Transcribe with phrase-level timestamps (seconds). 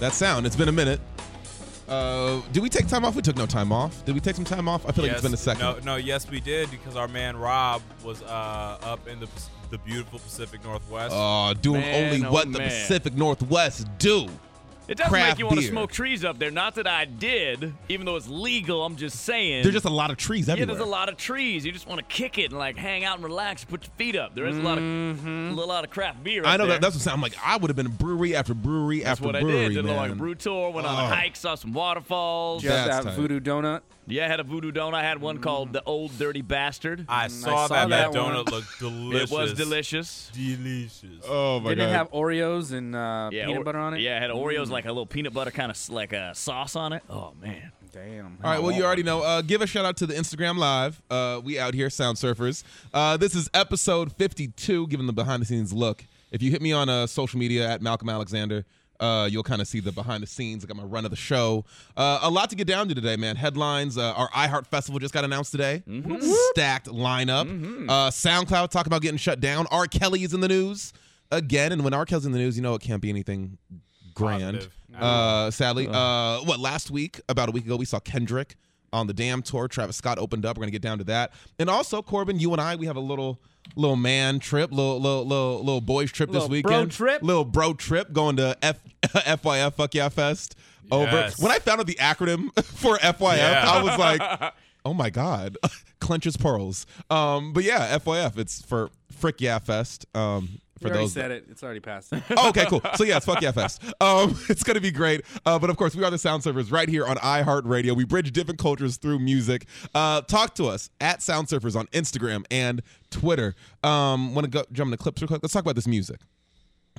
[0.00, 0.46] That sound.
[0.46, 1.00] It's been a minute.
[1.88, 3.14] Uh, did we take time off?
[3.14, 4.04] We took no time off.
[4.04, 4.84] Did we take some time off?
[4.88, 5.62] I feel like it's been a second.
[5.62, 9.28] No, no, yes, we did because our man Rob was uh, up in the
[9.70, 11.12] the beautiful Pacific Northwest.
[11.16, 12.58] Oh, doing Man, only oh, what the.
[12.58, 14.28] Pacific Northwest do.
[14.88, 15.70] It does Craft make you want to beer.
[15.70, 16.50] smoke trees up there.
[16.52, 18.84] Not that I did, even though it's legal.
[18.84, 19.62] I'm just saying.
[19.64, 20.76] There's just a lot of trees yeah, everywhere.
[20.76, 21.66] there's a lot of trees.
[21.66, 24.14] You just want to kick it and like hang out and relax, put your feet
[24.16, 24.34] up.
[24.36, 25.58] There is a lot of mm-hmm.
[25.58, 26.44] a lot of craft beer.
[26.44, 26.74] I up know there.
[26.74, 26.82] that.
[26.82, 27.14] That's what I'm saying.
[27.14, 29.74] I'm like, I would have been brewery after brewery That's after what brewery, I did.
[29.74, 29.96] Did a man.
[29.96, 30.70] like a brew tour.
[30.70, 31.04] Went on Oh.
[31.04, 32.62] a hike, saw some waterfalls.
[32.62, 32.70] Yeah.
[32.70, 33.20] Just That's that tight.
[33.20, 33.80] voodoo donut.
[34.08, 34.94] Yeah, I had a voodoo donut.
[34.94, 37.06] I had one called the Old Dirty Bastard.
[37.08, 37.88] I saw, saw that.
[37.88, 38.34] That that one.
[38.34, 39.30] donut looked delicious.
[39.30, 40.30] it was delicious.
[40.32, 41.24] Delicious.
[41.28, 41.76] Oh my god.
[41.76, 44.00] Didn't it have Oreos and uh, Yeah, peanut or- butter on it?
[44.00, 46.92] Yeah, it had Oreos like a little peanut butter kind of like a sauce on
[46.92, 47.02] it.
[47.10, 47.72] Oh man.
[47.92, 48.36] Damn.
[48.44, 49.22] All right, well, you already know.
[49.22, 51.00] Uh, give a shout out to the Instagram Live.
[51.08, 52.62] Uh, we out here, Sound Surfers.
[52.92, 56.04] Uh, this is episode 52, giving the behind the scenes look.
[56.30, 58.66] If you hit me on uh, social media at Malcolm Alexander,
[59.00, 60.64] uh, you'll kind of see the behind the scenes.
[60.64, 61.64] I got my run of the show.
[61.96, 63.36] Uh, a lot to get down to today, man.
[63.36, 63.96] Headlines.
[63.98, 65.82] Uh, our iHeart Festival just got announced today.
[66.52, 67.46] Stacked lineup.
[67.88, 69.66] Uh, SoundCloud talk about getting shut down.
[69.70, 69.86] R.
[69.86, 70.92] Kelly is in the news
[71.30, 71.72] again.
[71.72, 72.04] And when R.
[72.04, 73.58] Kelly's in the news, you know it can't be anything
[74.14, 74.68] grand.
[74.98, 78.56] Uh, sadly, uh, what last week, about a week ago, we saw Kendrick
[78.92, 79.68] on the Damn tour.
[79.68, 80.56] Travis Scott opened up.
[80.56, 83.00] We're gonna get down to that, and also Corbin, you and I, we have a
[83.00, 83.42] little
[83.74, 86.92] little man trip, little little little, little boys trip this Little bro weekend.
[86.92, 87.22] trip?
[87.22, 90.54] little bro trip, going to F FYF Fuck Yeah Fest.
[90.90, 91.40] Over Yes.
[91.42, 93.64] when I found out the acronym for FYF, Yeah.
[93.66, 94.54] I was like.
[94.86, 95.58] Oh my God,
[96.00, 96.86] clenches pearls.
[97.10, 100.06] Um, but yeah, FYF, it's for Frick Yeah Fest.
[100.14, 101.46] Um, for You already those said it.
[101.50, 102.12] It's already passed.
[102.36, 102.82] Oh, okay, cool.
[102.96, 103.82] So yeah, it's Fuck Yeah Fest.
[104.00, 105.22] Um, it's gonna be great.
[105.44, 107.96] Uh, but of course, we are the Sound Surfers right here on iHeartRadio.
[107.96, 109.66] We bridge different cultures through music.
[109.94, 113.54] Uh, talk to us at Sound Surfers on Instagram and Twitter.
[113.82, 115.42] Um, want to go jump into clips real quick?
[115.42, 116.20] Let's talk about this music.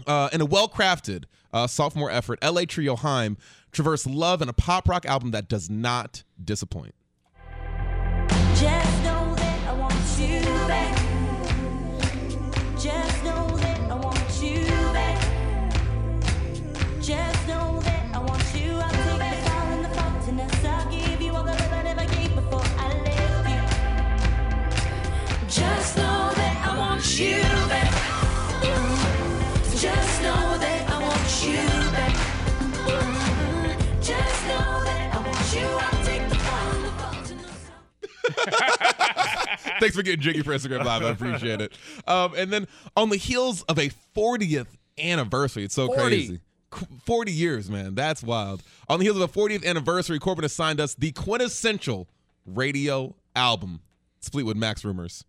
[0.05, 3.37] Uh, in a well-crafted uh, sophomore effort, LA Trio HAIM
[3.71, 6.93] traverse love in a pop rock album that does not disappoint.
[8.55, 10.56] Just know that I want you
[39.79, 41.03] Thanks for getting jiggy for Instagram Live.
[41.03, 41.73] I appreciate it.
[42.07, 44.67] Um, and then on the heels of a 40th
[44.97, 46.01] anniversary, it's so 40.
[46.01, 46.39] crazy.
[47.05, 47.95] 40 years, man.
[47.95, 48.61] That's wild.
[48.89, 52.09] On the heels of a 40th anniversary, Corbin assigned us the quintessential
[52.45, 53.81] radio album.
[54.17, 55.23] It's Fleetwood Mac's Rumors.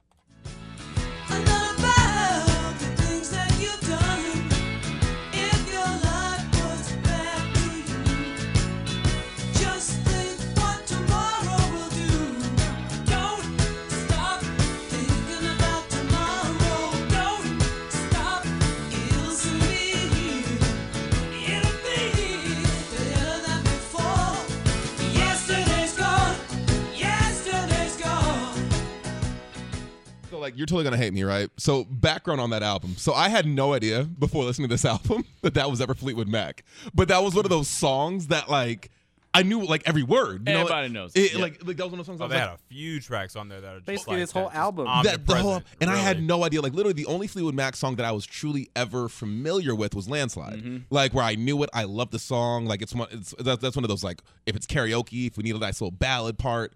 [30.49, 31.51] Like, you're totally gonna hate me, right?
[31.57, 32.95] So, background on that album.
[32.97, 36.29] So, I had no idea before listening to this album that that was ever Fleetwood
[36.29, 36.65] Mac.
[36.95, 38.91] But that was one of those songs that, like,
[39.35, 40.49] I knew like every word.
[40.49, 41.13] You know, Everybody like, knows.
[41.15, 41.41] It, Yeah.
[41.43, 42.21] Like, like that was one of those songs.
[42.21, 44.15] I Oh, was they like, had a few tracks on there that are just Basically,
[44.17, 44.87] like this whole album.
[45.05, 46.63] that the whole omnipresent, and I had no idea.
[46.63, 50.09] Like literally, the only Fleetwood Mac song that I was truly ever familiar with was
[50.09, 50.77] "Landslide." Mm-hmm.
[50.91, 52.65] Like where I knew it, I love the song.
[52.65, 53.09] Like it's one.
[53.13, 55.81] It's that, that's one of those like if it's karaoke, if we need a nice
[55.83, 56.73] little ballad part,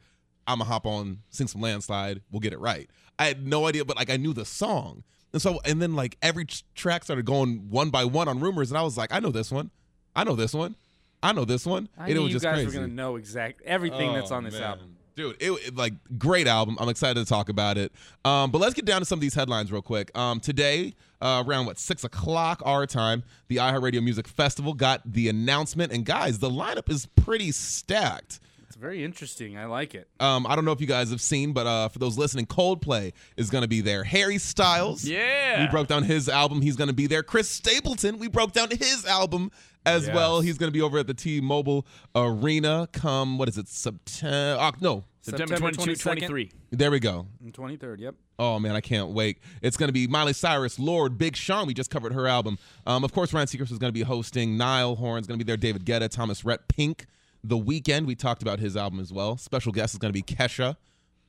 [0.46, 2.88] I'm gonna hop on, sing some "Landslide," we'll get it right.
[3.22, 6.16] I had no idea, but like I knew the song, and so and then like
[6.22, 9.30] every track started going one by one on rumors, and I was like, I know
[9.30, 9.70] this one,
[10.16, 10.74] I know this one,
[11.22, 11.88] I know this one.
[11.96, 12.66] I and it was you just guys crazy.
[12.66, 14.62] were gonna know exact everything that's Oh, on this man.
[14.62, 14.96] album.
[15.14, 16.76] Dude, it, it- like great album.
[16.80, 17.92] I'm excited to talk about it.
[18.24, 20.10] Um, but let's get down to some of these headlines real quick.
[20.18, 25.28] Um, today, uh, around what six o'clock our time, the iHeartRadio Music Festival got the
[25.28, 28.40] announcement, and guys, the lineup is pretty stacked.
[28.72, 29.58] It's very interesting.
[29.58, 30.08] I like it.
[30.18, 33.12] Um, I don't know if you guys have seen, but uh, for those listening, Coldplay
[33.36, 34.02] is going to be there.
[34.02, 35.60] Harry Styles, Yeah.
[35.66, 36.62] we broke down his album.
[36.62, 37.22] He's going to be there.
[37.22, 39.50] Chris Stapleton, we broke down his album
[39.84, 40.14] as Yes.
[40.14, 40.40] well.
[40.40, 42.88] He's going to be over at the T-Mobile Arena.
[42.92, 43.68] Come, what is it?
[43.68, 44.56] September?
[44.58, 46.50] Uh, no, September 22, 23.
[46.70, 47.26] there we go.
[47.44, 48.14] And 23rd, yep.
[48.38, 49.38] Oh man, I can't wait.
[49.60, 51.66] It's going to be Miley Cyrus, Lorde, Big Sean.
[51.66, 52.56] We just covered her album.
[52.86, 54.56] Um, of course, Ryan Seacrest is going to be hosting.
[54.56, 55.58] Niall Horan's going to be there.
[55.58, 57.04] David Guetta, Thomas Rhett, Pink.
[57.44, 58.06] The Weeknd.
[58.06, 59.36] We talked about his album as well.
[59.36, 60.76] Special guest is going to be Kesha.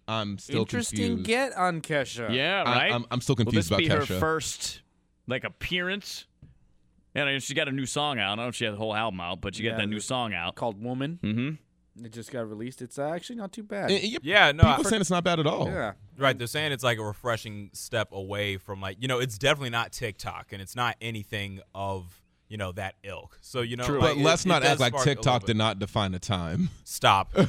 [0.07, 1.25] I'm still Interesting confused.
[1.27, 2.33] get on Kesha.
[2.33, 2.91] Yeah, right?
[2.91, 4.81] I'm- I'm still Will confused this be about her first,
[5.27, 6.25] like, appearance?
[7.15, 8.33] And I mean, she got a new song out.
[8.33, 9.87] I don't know if she had the whole album out, but she Yeah, got that
[9.87, 10.55] new song out.
[10.55, 11.19] Called Woman.
[11.23, 12.05] Mm-hmm.
[12.05, 12.81] It just got released.
[12.81, 13.91] It's uh, actually not too bad.
[13.91, 15.67] Eh, eh, Yeah, no, People I- saying it's not bad at all.
[15.67, 15.93] yeah.
[16.17, 19.69] Right, they're saying it's like a refreshing step away from like you know it's definitely
[19.71, 22.21] not TikTok and it's not anything of
[22.53, 23.35] you know that ilk.
[23.41, 23.99] So you know, True.
[23.99, 26.69] like, But it- let's it not does act like TikTok did not define a time.
[26.83, 27.35] Stop.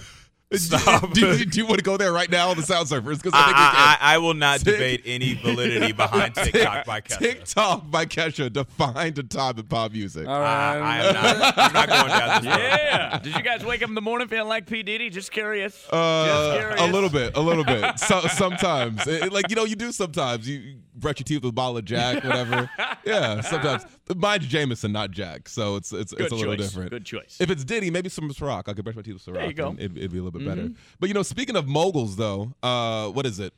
[0.53, 1.13] Stop.
[1.13, 3.17] do, you, do you want to go there right now on the Sound Surfers?
[3.21, 4.13] Because I, I, I.
[4.13, 7.19] I, I will not Tick- debate any validity behind TikTok by Kesha.
[7.19, 10.29] TikTok by Kesha defined a time in pop music.
[10.29, 10.77] All I.
[10.77, 11.55] I am not.
[11.59, 12.61] I'm not going down this road.
[12.61, 13.19] Yeah.
[13.19, 14.83] Did you guys wake up in the morning feeling like P.
[14.85, 15.11] Diddy?
[15.11, 15.75] Just curious.
[15.75, 16.81] Just Uh, curious.
[16.81, 17.99] a little bit, a little bit.
[17.99, 20.49] So, sometimes, It- it- like you know, you do sometimes.
[20.49, 22.71] You, you brush your teeth with a bottle of Jack, whatever.
[23.05, 23.85] yeah, sometimes.
[24.15, 26.67] Mine's Jameson, not Jack, so it's it's Good it's a little choice.
[26.69, 26.91] different.
[26.91, 27.37] Good choice.
[27.41, 28.69] If it's Diddy, maybe some Ciroc.
[28.69, 29.35] I could brush my teeth with Ciroc.
[29.35, 29.71] There you go.
[29.71, 29.71] Mm-hmm.
[29.71, 30.71] and It'd, it'd be a little bit better.
[31.01, 33.53] But you know, speaking of moguls, though, uh, what is it?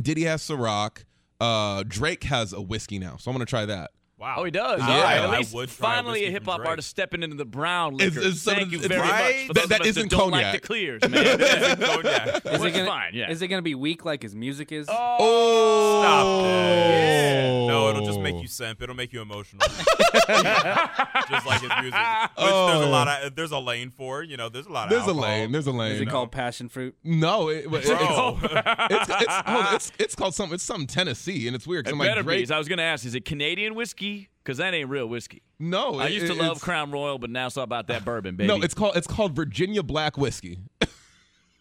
[0.00, 1.04] Diddy has Ciroc.
[1.40, 3.92] Uh, Drake has a whiskey now, so I'm gonna try that.
[4.18, 4.34] Wow.
[4.38, 4.80] Oh, he does.
[4.80, 4.88] Yeah.
[4.88, 5.18] All right.
[5.18, 8.28] At least would finally a hip hop artist stepping into the brown It's- liquor.
[8.28, 9.36] it's sort Thank of- you very right.
[9.36, 9.46] much.
[9.46, 10.60] For That- those that of us isn't don't like cognac.
[10.60, 11.12] the clears, man.
[11.38, 11.74] Yeah.
[11.76, 12.26] Cognac.
[12.36, 13.30] Is Well, it it's gonna, fine, yeah.
[13.30, 14.88] Is it gonna be weak like his music is?
[14.90, 16.02] Oh, oh.
[16.02, 17.68] Stop it.
[17.68, 18.82] No, it'll just make you simp.
[18.82, 19.66] It'll make you emotional.
[19.68, 21.94] just like his music.
[21.94, 22.88] Which there's a oh.
[22.90, 25.52] lot of there's a lane for, you know, there's a lot of There's a lane.
[25.52, 25.92] There's a lane.
[25.92, 26.08] Is lane.
[26.08, 26.96] it called passion fruit?
[27.04, 28.38] No, it, it's, Bro.
[28.42, 29.32] it's, it's,
[29.74, 30.54] it's, it's called something.
[30.54, 31.86] It's something Tennessee, and it's weird.
[31.86, 32.48] It I'm like, better be.
[32.50, 34.07] I was going to ask, is it Canadian whiskey?
[34.48, 35.42] Because that ain't real whiskey.
[35.58, 38.02] No, I it- used to it- love Crown Royal, but now it's all about that
[38.02, 38.48] bourbon, baby.
[38.48, 40.88] No, it's called it's called Virginia Black Whiskey, all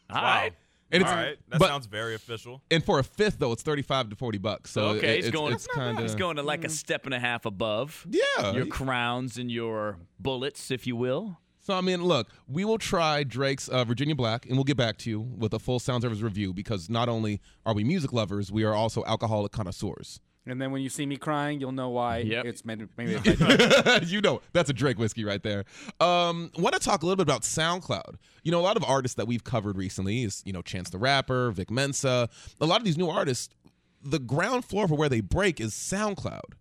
[0.09, 0.23] Wow.
[0.23, 0.53] right.
[0.93, 1.37] and All it's right.
[1.49, 2.61] That but sounds very official.
[2.71, 4.71] and for a fifth though, it's thirty five to forty bucks.
[4.71, 5.51] So okay, it- it's, going.
[5.53, 8.07] It's kind It's of going to like a step and a half above.
[8.09, 8.53] yeah.
[8.53, 11.39] Your crowns and your bullets, if you will.
[11.59, 14.97] So I mean, look, we will try Drake's uh, Virginia Black, and we'll get back
[14.99, 18.49] to you with a full Sound Surfers review because not only are we music lovers,
[18.49, 20.21] we are also alcoholic connoisseurs.
[20.47, 22.19] And then when you see me crying, you'll know why.
[22.19, 22.45] Yep.
[22.45, 24.03] It's maybe by Drake.
[24.07, 25.65] you know, that's a Drake whiskey right there.
[25.99, 28.15] Um, want to talk a little bit about SoundCloud.
[28.43, 30.97] You know, a lot of artists that we've covered recently is, you know, Chance the
[30.97, 32.29] Rapper, Vic Mensa.
[32.61, 33.53] A lot of these new artists,
[34.01, 36.53] the ground floor for where they break is SoundCloud.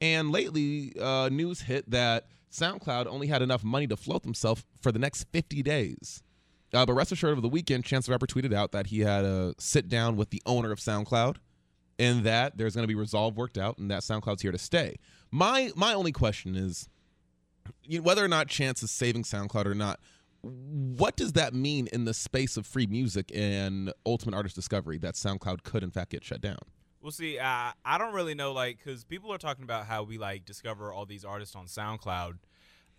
[0.00, 4.92] And lately, uh, news hit that SoundCloud only had enough money to float themselves for
[4.92, 6.22] the next 50 days.
[6.72, 9.24] Uh, but rest assured, over the weekend, Chance the Rapper tweeted out that he had
[9.24, 11.36] a sit down with the owner of SoundCloud
[11.98, 14.96] and that there's going to be resolve worked out and that SoundCloud's here to stay.
[15.30, 16.88] My my only question is
[17.84, 20.00] you know, whether or not Chance is saving SoundCloud or not.
[20.40, 25.14] What does that mean in the space of free music and ultimate artist discovery that
[25.14, 26.58] SoundCloud could in fact get shut down?
[27.00, 30.18] Well, see, uh, I don't really know, like, because people are talking about how we
[30.18, 32.38] like discover all these artists on SoundCloud.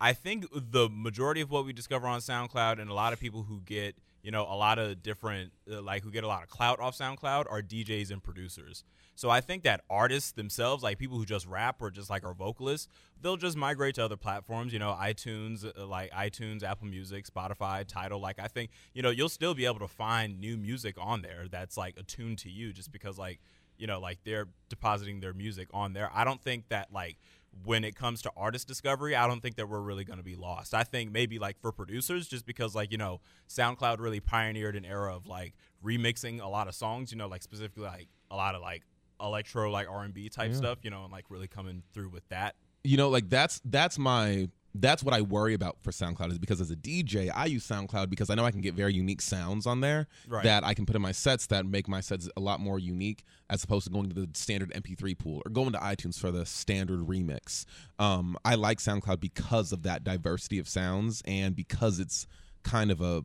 [0.00, 3.42] I think the majority of what we discover on SoundCloud, and a lot of people
[3.42, 6.48] who get, you know, a lot of different, uh, like, who get a lot of
[6.48, 8.84] clout off SoundCloud, are DJs and producers.
[9.14, 12.32] So I think that artists themselves, like people who just rap or just like are
[12.32, 12.88] vocalists,
[13.20, 14.72] they'll just migrate to other platforms.
[14.72, 18.18] You know, iTunes, uh, like iTunes, Apple Music, Spotify, Tidal.
[18.18, 21.46] Like I think, you know, you'll still be able to find new music on there
[21.50, 23.40] that's like attuned to you, just because like
[23.80, 26.10] you know, like they're depositing their music on there.
[26.12, 27.16] I don't think that like
[27.64, 30.36] when it comes to artist discovery, I don't think that we're really going to be
[30.36, 30.72] lost.
[30.74, 34.84] I think maybe like for producers, just because like you know, SoundCloud really pioneered an
[34.84, 35.54] era of like
[35.84, 37.10] remixing a lot of songs.
[37.12, 38.82] You know, like specifically like a lot of like
[39.20, 40.78] electro like R and B type stuff.
[40.82, 42.54] You know, and like really coming through with that.
[42.82, 46.60] you know like that's that's my that's what I worry about for SoundCloud is because
[46.60, 49.66] as a DJ, I use SoundCloud because I know I can get very unique sounds
[49.66, 50.44] on there Right.
[50.44, 53.24] that I can put in my sets that make my sets a lot more unique
[53.48, 56.46] as opposed to going to the standard MP3 pool or going to iTunes for the
[56.46, 57.64] standard remix.
[57.98, 62.26] Um, I like SoundCloud because of that diversity of sounds and because it's
[62.62, 63.24] kind of a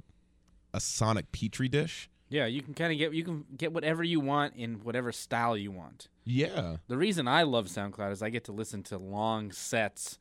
[0.74, 2.10] a sonic petri dish.
[2.28, 5.56] yeah, you can kind of get you can get whatever you want in whatever style
[5.56, 6.08] you want.
[6.25, 6.78] Yeah.
[6.88, 10.18] The reason I love SoundCloud is I get to listen to long sets.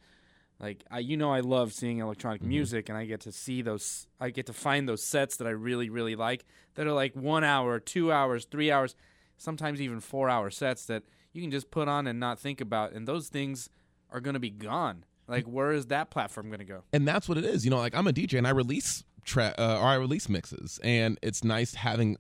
[0.65, 2.49] Like I, you know, I love seeing electronic Mm-hmm.
[2.49, 4.07] music, and I get to see those.
[4.19, 6.45] I get to find those sets that I really, really like
[6.75, 8.97] that are like one hour, two hours, three hours,
[9.37, 11.03] sometimes even four hour sets that
[11.35, 12.93] you can just put on and not think about.
[12.93, 13.69] And those things
[14.11, 15.05] are going to be gone.
[15.29, 16.83] Like, where is that platform going to go?
[16.95, 17.65] and that's what it is.
[17.65, 20.81] You know, like I'm a DJ and I release tra- uh, or I release mixes,
[20.83, 22.17] and it's nice having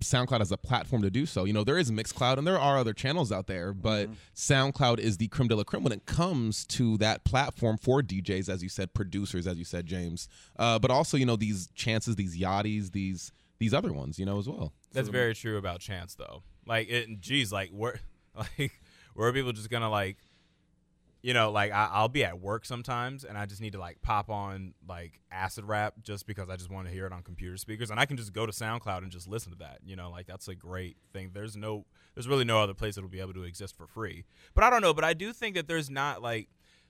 [0.00, 1.44] SoundCloud as a platform to do so.
[1.44, 5.16] You know, there is Mixcloud and there are other channels out there, but SoundCloud is
[5.16, 8.68] the creme de la creme when it comes to that platform for DJs, as you
[8.68, 12.92] said, producers, as you said, James, uh, but also you know these chances, these yachties,
[12.92, 14.72] these these other ones, you know, as well.
[14.92, 16.42] That's very true about Chance though.
[16.66, 18.00] Like, it, geez, like where,
[18.34, 18.72] like
[19.14, 20.16] where are people just gonna like,
[21.22, 24.00] you know, like I, I'll be at work sometimes and I just need to like
[24.02, 27.56] pop on like acid rap just because I just want to hear it on computer
[27.56, 29.78] speakers and I can just go to SoundCloud and just listen to that.
[29.84, 31.30] You know, like that's a great thing.
[31.34, 34.24] There's no, there's really no other place that'll be able to exist for free.
[34.54, 34.94] But I don't know.
[34.94, 36.48] But I do think that there's not like.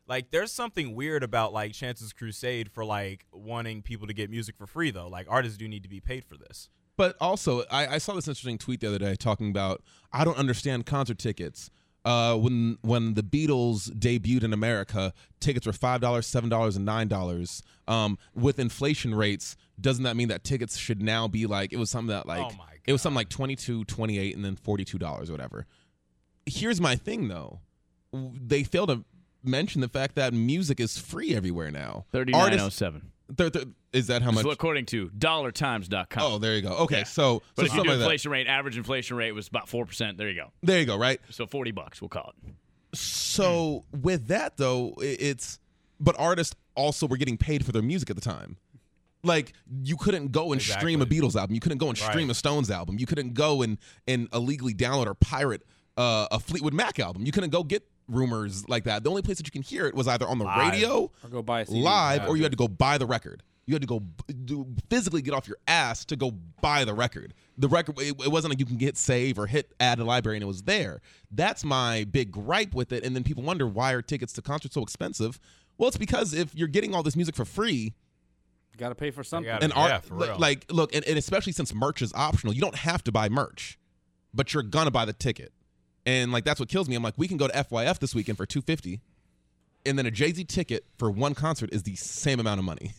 [0.09, 4.57] Like there's something weird about like Chance's Crusade for like wanting people to get music
[4.57, 5.09] for free though.
[5.09, 6.69] Like artists do need to be paid for this.
[6.97, 10.39] But also, I, I saw this interesting tweet the other day talking about I don't
[10.39, 11.71] understand concert tickets
[12.07, 16.87] uh, when when the Beatles debuted in America, tickets were five dollars, seven dollars, and
[16.87, 17.63] nine dollars.
[17.89, 21.91] Um, with inflation rates, doesn't that mean that tickets should now be like it was
[21.91, 25.33] something that like oh it was something like 22 28 and then 42 dollars or
[25.33, 25.67] whatever.
[26.47, 27.61] Here's my thing though.
[28.13, 29.05] They fail to
[29.43, 32.07] mention the fact that music is free everywhere now.
[32.13, 34.45] 3907 they're, they're, is that how much?
[34.45, 36.23] So according to dollartimes.com.
[36.23, 36.71] Oh, there you go.
[36.71, 37.05] Okay, yeah.
[37.05, 38.35] so but so if you do inflation that.
[38.35, 40.19] rate, average inflation rate was about four percent.
[40.19, 40.53] There you go.
[40.63, 40.97] There you go.
[40.97, 41.21] Right.
[41.31, 42.53] So forty bucks, we'll call it.
[42.97, 44.03] So mm.
[44.03, 45.59] with that though, it's
[45.99, 48.57] but artists also were getting paid for their music at the time.
[49.23, 50.81] Like you couldn't go and exactly.
[50.81, 52.31] stream a Beatles album, you couldn't go and stream right.
[52.31, 55.63] a Stones album, you couldn't go and and illegally download or pirate
[55.97, 57.27] uh, a Fleetwood Mac album.
[57.27, 59.03] You couldn't go get rumors like that.
[59.05, 60.73] The only place that you can hear it was either on the Live.
[60.73, 61.81] radio, Or go buy a CD.
[61.83, 62.29] live, Yeah.
[62.29, 63.43] or you had to go buy the record.
[63.67, 64.01] You had to go
[64.45, 67.35] do, physically get off your ass to go buy the record.
[67.59, 70.37] The record, it, it wasn't like you can hit save or hit add to library
[70.37, 71.01] and it was there.
[71.33, 73.05] That's my big gripe with it.
[73.05, 75.41] And then people wonder why are tickets to concerts so expensive?
[75.79, 77.95] Well, it's because if you're getting all this music for free,
[78.73, 79.51] you Got to pay for something.
[79.51, 80.39] gotta- and art, Yeah, for real.
[80.39, 83.79] like, look, and, and especially since merch is optional, you don't have to buy merch,
[84.33, 85.53] but you're gonna buy the ticket,
[86.07, 86.95] and like that's what kills me.
[86.97, 89.01] I'm like, we can go to FYF this weekend for two fifty,
[89.85, 92.93] and then a Jay Z ticket for one concert is the same amount of money.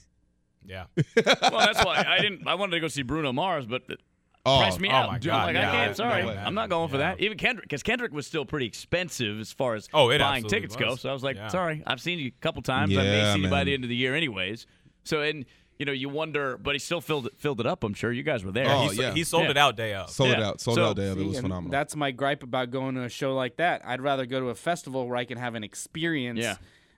[0.65, 0.85] Yeah.
[0.95, 2.45] well, that's why I didn't.
[2.47, 3.99] I wanted to go see Bruno Mars, but it
[4.45, 5.11] Oh, priced me oh out.
[5.11, 5.97] my Dude, I'm God, like, yeah, I can't.
[5.97, 6.29] Sorry, no.
[6.29, 7.15] I'm not going for Yeah.
[7.15, 7.19] that.
[7.21, 10.59] Even Kendrick, because Kendrick was still pretty expensive as far as Oh, it buying absolutely
[10.61, 10.95] tickets go.
[10.95, 11.49] So I was like, Yeah.
[11.49, 12.95] sorry, I've seen you a couple times.
[12.97, 14.65] I may Yeah, see you by the end of the year, anyways.
[15.03, 15.43] So and
[15.79, 17.84] you know you wonder, but he still filled it, filled it up.
[17.84, 18.65] I'm sure you guys were there.
[18.67, 19.13] Oh, he, yeah.
[19.13, 19.51] he sold Yeah.
[19.51, 20.10] it out day of.
[20.10, 20.96] Sold it out, sold So- it out.
[20.96, 21.72] Day of it was phenomenal.
[21.72, 23.81] That's my gripe about going to a show like that.
[23.86, 26.55] I'd rather go to a festival where I can have an experience Yeah.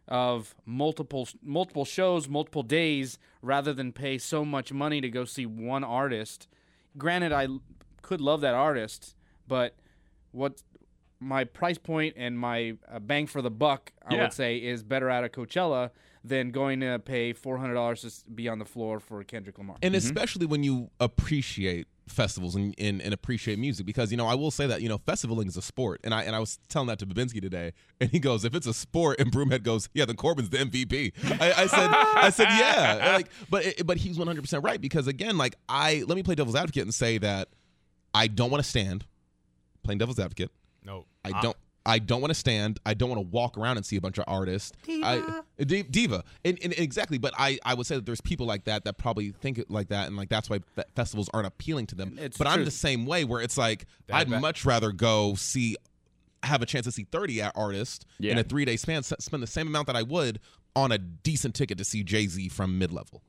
[0.08, 5.46] of multiple multiple shows, multiple days, rather than pay so much money to go see
[5.46, 6.48] one artist.
[6.98, 7.48] Granted, I
[8.02, 9.16] could love that artist,
[9.48, 9.76] but
[10.32, 10.64] what
[11.20, 14.22] my price point and my uh, bang for the buck, I Yeah.
[14.24, 15.92] would say, is better out of Coachella
[16.24, 19.78] than going to pay four hundred dollars to be on the floor for Kendrick Lamar.
[19.82, 19.98] and mm-hmm.
[19.98, 24.52] especially when you appreciate festivals and, and, and appreciate music because you know I will
[24.52, 26.98] say that you know festivaling is a sport and I and I was telling that
[27.00, 30.16] to Babinski today and he goes if it's a sport and Broomhead goes yeah then
[30.16, 34.42] Corbin's the MVP I, I said I said yeah like but it, but he's 100
[34.42, 37.50] percent right because again like I let me play devil's advocate and say that
[38.14, 39.06] I don't want to stand
[39.84, 40.52] playing devil's advocate
[40.84, 41.06] No.
[41.24, 41.58] I don't.
[41.86, 42.80] I don't want to stand.
[42.86, 44.74] I don't want to walk around and see a bunch of artists.
[44.86, 45.44] Diva.
[45.60, 46.24] I, diva.
[46.46, 47.18] And, and exactly.
[47.18, 49.88] But I, I would say that there's people like that that probably think it like
[49.90, 52.18] that, and like that's why fe- festivals aren't appealing to them.
[52.20, 55.36] It's but I'm the same way, where it's like That I'd ba- much rather go
[55.36, 55.78] see,
[56.44, 59.48] have a chance to see 30 a- artists in a three day span, spend the
[59.48, 60.40] same amount that I would
[60.76, 63.24] on a decent ticket to see Jay Z from mid level.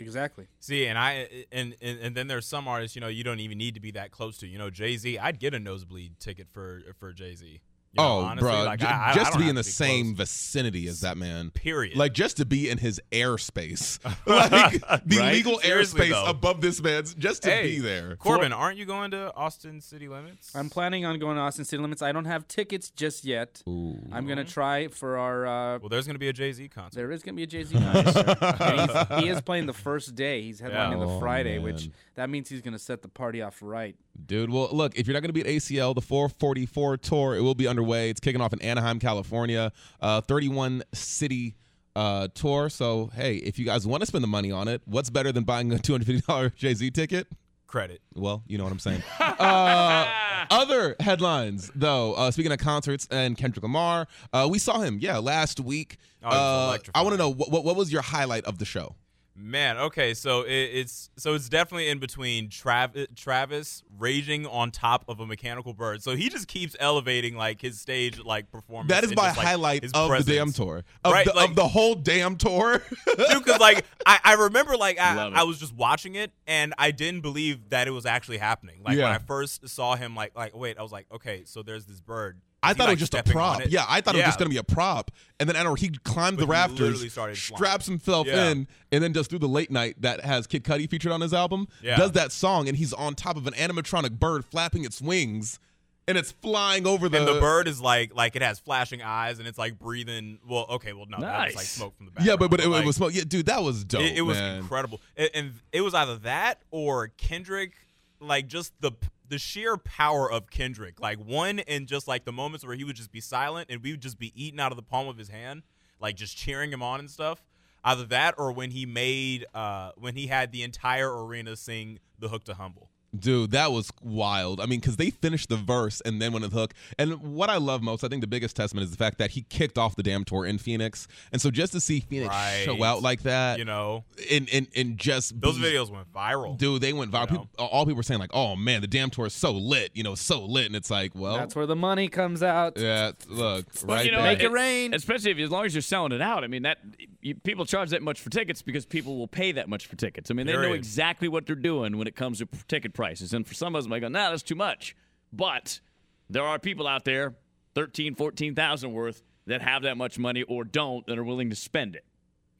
[0.00, 0.46] Exactly.
[0.60, 3.58] See, and I and, and and then there's some artists, you know, you don't even
[3.58, 4.46] need to be that close to.
[4.46, 7.60] You know, Jay Z, I'd get a nosebleed ticket for for Jay Z.
[7.92, 9.62] You know, oh, honestly, bro, like, j- I- I- I just to be in the
[9.64, 9.74] close.
[9.74, 11.50] same vicinity as that man.
[11.50, 11.96] Period.
[11.96, 15.32] Like just to be in his airspace, like the Right?
[15.32, 16.26] legal Seriously, airspace though.
[16.26, 18.14] above this man's, just to hey, be there.
[18.14, 20.54] Corbin, aren't you going to Austin City Limits?
[20.54, 22.00] I'm planning on going to Austin City Limits.
[22.00, 23.60] I don't have tickets just yet.
[23.66, 25.46] I'm gonna try for our.
[25.46, 26.96] Uh, well, there's going to be a Jay Z concert.
[26.96, 29.20] there is gonna be a Jay Z concert.
[29.20, 30.42] he is playing the first day.
[30.42, 30.98] He's headlining Yeah.
[31.06, 31.64] the Oh, Friday, man.
[31.64, 33.96] which that means he's gonna set the party off right.
[34.26, 37.40] Dude, well, look, if you're not going to be at ACL, the 444 tour, it
[37.40, 38.10] will be underway.
[38.10, 41.56] It's kicking off in Anaheim, California, uh, 31 city
[41.96, 42.68] uh, tour.
[42.68, 45.44] So, hey, if you guys want to spend the money on it, what's better than
[45.44, 47.26] buying a $250 Jay Z ticket?
[47.66, 48.00] Credit.
[48.14, 49.02] Well, you know what I'm saying.
[49.20, 50.06] uh,
[50.50, 52.14] other headlines, though.
[52.14, 55.98] Uh, speaking of concerts and Kendrick Lamar, uh, we saw him, yeah, last week.
[56.22, 58.96] Oh, uh, I want to know what, what what was your highlight of the show?
[59.36, 65.04] Man, okay, so it, it's so it's definitely in between Trav- Travis raging on top
[65.08, 66.02] of a mechanical bird.
[66.02, 68.90] So he just keeps elevating like his stage like performance.
[68.90, 70.26] That is and my just, like, highlight his of presence.
[70.26, 70.84] the damn tour.
[71.04, 72.82] Of, Right, the, like- of the whole damn tour.
[73.06, 76.90] Dude, because like I, I remember like I, I was just watching it and I
[76.90, 78.80] didn't believe that it was actually happening.
[78.84, 79.04] Like Yeah.
[79.04, 82.00] when I first saw him, like like wait, I was like, okay, so there's this
[82.00, 82.40] bird.
[82.62, 83.62] I thought like, it was just a prop.
[83.68, 85.10] Yeah, I thought it was just going to be a prop.
[85.38, 88.50] And then I don't know, he climbed But the rafters, literally straps himself Yeah.
[88.50, 91.32] in, and then just through the late night that has Kid Cudi featured on his
[91.32, 91.96] album, Yeah.
[91.96, 95.58] does that song, and he's on top of an animatronic bird flapping its wings,
[96.06, 97.18] and it's flying over the.
[97.18, 100.38] And the bird is like like it has flashing eyes and it's like breathing.
[100.46, 101.68] Well, okay, well no, that was like Nice.
[101.70, 102.26] smoke from the back.
[102.26, 103.14] Yeah, but, but it, like, was smoke.
[103.14, 104.02] Yeah, dude, that was dope.
[104.02, 104.58] it, it was man.
[104.58, 107.74] incredible, and, and it was either that or Kendrick,
[108.20, 108.92] like just the
[109.30, 111.00] the sheer power of Kendrick.
[111.00, 113.92] Like one in just like the moments where he would just be silent and we
[113.92, 115.62] would just be eating out of the palm of his hand,
[116.00, 117.42] like just cheering him on and stuff.
[117.82, 122.28] Either that or when he made uh when he had the entire arena sing the
[122.28, 122.90] hook to humble.
[123.18, 124.60] Dude, that was wild.
[124.60, 126.74] I mean, because they finished the verse and then went to the hook.
[126.96, 129.42] And what I love most, I think the biggest testament is the fact that he
[129.42, 131.08] kicked off the damn tour in Phoenix.
[131.32, 132.62] And so just to see Phoenix Right.
[132.64, 136.56] show out like that, You know, and, and, and just those be- videos went viral.
[136.56, 137.30] Dude, they went viral.
[137.30, 137.40] You know?
[137.56, 140.04] People, all people were saying like, "Oh man, the damn tour is so lit," you
[140.04, 142.78] know, so lit, and it's like, well, That's where the money comes out.
[142.78, 144.32] yeah, look, Well, right you know, there.
[144.34, 144.94] Make it rain.
[144.94, 146.44] Especially if as long as you're selling it out.
[146.44, 146.78] I mean, that
[147.22, 150.30] you, people charge that much for tickets because people will pay that much for tickets.
[150.30, 153.32] I mean, they know exactly what they're doing when it comes to ticket prices.
[153.34, 154.96] And for some of them, I go, nah, that's too much.
[155.32, 155.80] But
[156.28, 157.34] there are people out there,
[157.74, 161.94] 13, 14,000 worth, that have that much money or don't that are willing to spend
[161.96, 162.04] it.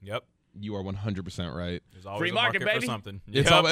[0.02, 0.24] Yep.
[0.58, 1.82] you are one hundred percent right.
[1.92, 2.80] There's always Free a market, market, baby.
[2.86, 3.20] for something.
[3.28, 3.52] It's Yep.
[3.52, 3.62] all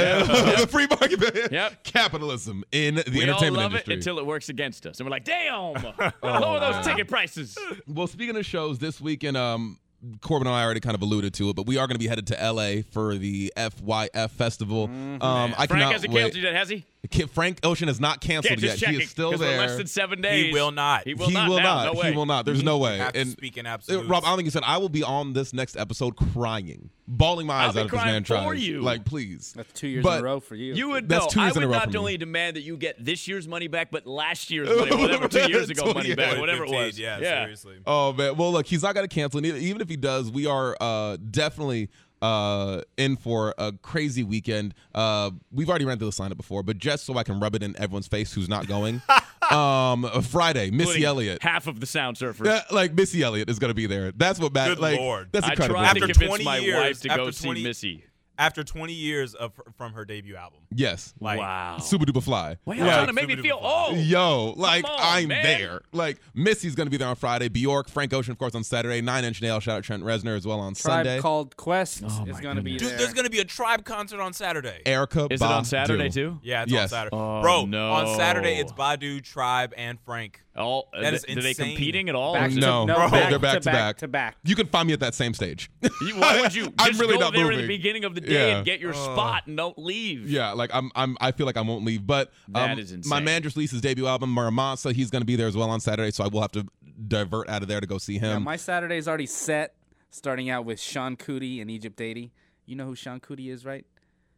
[0.61, 1.40] the free market, baby.
[1.50, 1.83] Yep.
[1.85, 3.95] capitalism in the we all entertainment love industry.
[3.95, 5.00] it until it works against us.
[5.00, 5.73] And we're like, damn,
[6.23, 7.57] lower those ticket prices.
[7.88, 9.78] Well, speaking of shows, this weekend, um,
[10.21, 12.07] Corbin and I already kind of alluded to it, but we are going to be
[12.07, 14.85] headed to LA for the FYF festival.
[14.85, 16.23] Um, I Frank cannot hasn't wait.
[16.23, 16.85] canceled yet, has he?
[17.11, 18.87] Ki- Frank Ocean has not canceled just yet.
[18.87, 18.99] checking.
[18.99, 19.57] He is still there.
[19.57, 20.47] We're less than seven days.
[20.47, 21.05] He will not.
[21.07, 21.49] He will he not.
[21.49, 21.85] will now.
[21.85, 21.95] not.
[21.95, 22.11] No way.
[22.11, 22.45] He will not.
[22.45, 22.99] There's no way.
[22.99, 23.78] have to and speak in uh.
[23.88, 27.47] Rob, I don't think you said I will be on this next episode crying, bawling
[27.47, 28.67] my I'll eyes be out if this crying man for tries.
[28.67, 28.81] you.
[28.81, 29.52] Like, please.
[29.57, 30.75] That's two years But in a row for you.
[30.75, 31.31] You would That's know.
[31.31, 33.47] two years I in a would row not only demand that you get this year's
[33.47, 36.71] money back, but last year's money, or whatever, two years ago money back, whatever it
[36.71, 36.99] was.
[36.99, 37.45] Yeah, yeah.
[37.45, 37.76] seriously.
[37.87, 38.37] Oh man.
[38.37, 39.45] Well, look, he's not going to cancel.
[39.47, 41.91] Even if he does, we are uh, definitely
[42.23, 44.75] uh, in for a crazy weekend.
[44.95, 47.63] Uh, we've already ran through this lineup before, but just so I can rub it
[47.63, 49.00] in everyone's face who's not going.
[49.50, 51.43] um, Friday, Missy Including Elliott.
[51.43, 52.47] Half of the sound surfers.
[52.47, 54.13] Yeah, like Missy Elliott is going to be there.
[54.13, 54.69] That's what Matt.
[54.69, 55.28] Good like, Lord.
[55.33, 55.81] That's I incredible.
[55.81, 58.04] tried to After convince 20 my years- wife to go after see 20 Missy.
[58.38, 60.60] After 20 years of from her debut album.
[60.72, 61.12] yes.
[61.20, 61.78] Like, wow.
[61.78, 62.56] Super duper fly.
[62.64, 63.96] Well, you're Like, trying to make me feel duper old.
[63.98, 65.42] Yo, like on, I'm man.
[65.42, 65.80] there.
[65.92, 67.48] Like Missy's gonna be there on Friday.
[67.48, 69.00] Bjork, Frank Ocean, of course, on Saturday.
[69.00, 71.20] Nine Inch Nail, shout out Trent Reznor as well on Tribe Sunday.
[71.20, 72.90] called Quest Oh, is going to be there.
[72.90, 74.82] Dude, there's going to be a Tribe concert on Saturday.
[74.86, 76.38] Erykah, Is it on Saturday too?
[76.44, 76.82] Yeah, it's Yes.
[76.84, 77.16] on Saturday.
[77.16, 77.90] Oh, Bro, no.
[77.92, 80.42] on Saturday it's Badu, Tribe, and Frank.
[80.58, 82.34] All That is are they competing at all?
[82.34, 83.10] Back Or to- No, no, Bro.
[83.10, 83.97] back they're back to to back back.
[83.99, 84.36] to back.
[84.44, 85.71] You can find me at that same stage.
[86.02, 87.60] You- Why would you just I'm really go not there moving.
[87.60, 88.56] in the beginning of the day Yeah.
[88.58, 90.28] and get your spot and don't leave?
[90.30, 92.06] Yeah, like I'm, I'm, I feel like I won't leave.
[92.06, 93.25] But um, That is my insane.
[93.25, 94.92] man just released his debut album, Mura Masa.
[94.92, 96.66] He's going to be there as well on Saturday, so I will have to
[97.06, 98.42] divert out of there to go see Yeah, him.
[98.42, 99.75] my Saturday's already set,
[100.10, 102.32] starting out with Seun Kuti and Egypt 80.
[102.66, 103.86] You know who Seun Kuti is, right?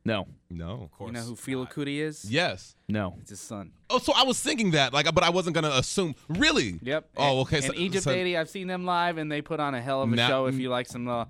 [0.04, 2.24] No, no, of You know who Fela Kuti is?
[2.24, 2.74] Yes.
[2.88, 3.16] no.
[3.20, 3.72] It's his son.
[3.90, 6.14] Oh, so I was thinking that, like, but I wasn't gonna assume.
[6.28, 6.78] Really?
[6.82, 7.10] Yep.
[7.18, 7.56] Oh, And- okay.
[7.56, 10.02] And so, Egypt so- 80, I've seen them live, and they put on a hell
[10.02, 10.46] of a Now- show.
[10.46, 11.26] If you like some, uh,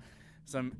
[0.46, 0.72] some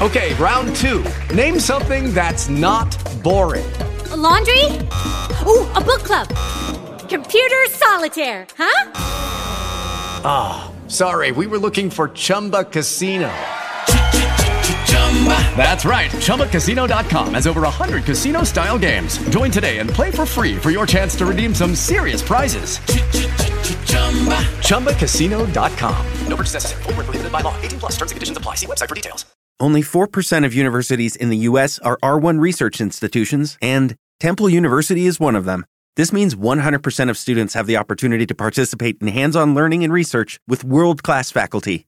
[0.00, 1.04] Okay, round two.
[1.34, 2.88] Name something that's not
[3.22, 3.66] boring.
[4.10, 4.64] A laundry?
[5.46, 6.28] Ooh, a book club.
[7.08, 8.90] Computer solitaire, huh?
[10.24, 13.30] Ah, sorry, we were looking for Chumba Casino.
[15.56, 16.10] That's right.
[16.10, 19.18] ChumbaCasino.com has over 100 casino style games.
[19.30, 22.78] Join today and play for free for your chance to redeem some serious prizes.
[24.68, 26.06] ChumbaCasino.com.
[26.28, 26.82] No purchase necessary.
[26.84, 27.60] Where prohibited by law.
[27.62, 28.54] 18 plus terms and conditions apply.
[28.54, 29.26] See website for details.
[29.60, 31.80] Only 4% of universities in the U.S.
[31.80, 35.66] are R1 research institutions, and Temple University is one of them.
[35.96, 39.92] This means 100% of students have the opportunity to participate in hands on learning and
[39.92, 41.87] research with world class faculty.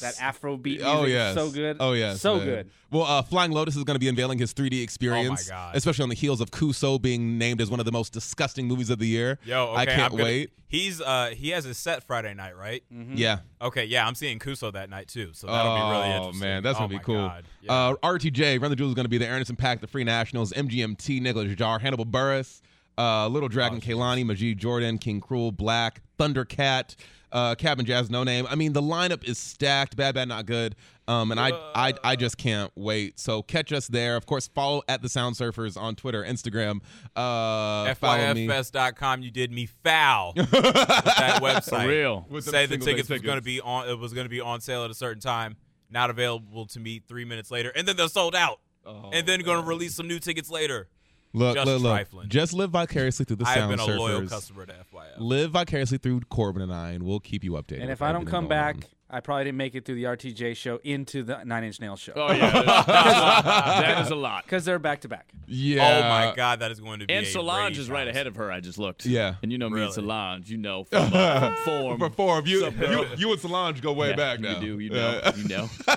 [0.00, 1.76] That Afro beat music Oh is so good.
[1.80, 2.44] Oh yes, so man.
[2.46, 2.70] good.
[2.92, 5.76] Well, uh, Flying Lotus is going to be unveiling his 3D experience, God.
[5.76, 8.90] especially on the heels of Kuso being named as one of the most disgusting movies
[8.90, 9.38] of the year.
[9.44, 10.50] Yo, okay, I can't gonna- wait.
[10.68, 12.84] He's uh he has his set Friday night, right?
[13.14, 13.40] Yeah.
[13.60, 16.42] Okay, yeah, I'm seeing Kuso that night too, so that'll be really interesting.
[16.42, 17.32] Oh man, that's Oh gonna be cool.
[17.62, 17.72] Yeah.
[17.72, 19.32] Uh, RTJ, Run the Jewels is gonna be there.
[19.32, 22.60] Ernest Impact, the Free Nationals, MGMT, Nicolas Jaar, Hannibal Buress,
[22.96, 26.94] uh, Little Dragon, Oh, Kehlani, Majid Jordan, King Krule, Black, Thundercat,
[27.32, 28.46] uh, Cabin Jazz, Noname.
[28.48, 29.96] I mean, the lineup is stacked.
[29.96, 30.76] Bad, bad, not good.
[31.08, 33.18] Um, and I, I, I just can't wait.
[33.18, 34.16] So catch us there.
[34.16, 36.80] Of course, follow at the Sound Surfers on Twitter, Instagram.
[37.16, 38.46] Uh, follow me.
[38.46, 41.82] FYFest.com, you did me foul with that website.
[41.82, 42.26] For real.
[42.30, 43.88] With them Say the single day tickets was going to be on.
[43.88, 45.56] It was going to be on sale at a certain time.
[45.90, 48.60] Not available to me three minutes later, and then they're sold out.
[48.86, 50.88] Oh, and then going to release some new tickets later.
[51.32, 51.92] Look, Just look, look.
[51.92, 52.28] trifling.
[52.28, 53.98] Just live vicariously through the I have Sound been a Surfers.
[53.98, 55.18] loyal customer to FYF.
[55.18, 57.82] Live vicariously through Corbin and I, and we'll keep you updated.
[57.82, 58.82] And if I don't come back, on.
[59.12, 62.12] I probably didn't make it through the RTJ show into the Nine Inch Nails show.
[62.14, 63.44] Oh yeah, that's, that's a lot.
[63.82, 64.44] that is a lot.
[64.44, 65.32] Because they're back to back.
[65.46, 65.98] yeah.
[65.98, 67.14] oh my God, that is going to be.
[67.14, 68.50] And a Solange is right ahead of her.
[68.52, 69.06] I just looked.
[69.06, 69.34] Yeah.
[69.42, 70.48] and you know me and Solange.
[70.50, 71.98] You know from, uh, from form.
[71.98, 74.54] For form, you, you, you and Solange go way Yeah, back now.
[74.60, 74.78] You do.
[74.78, 75.20] You know.
[75.36, 75.68] You know.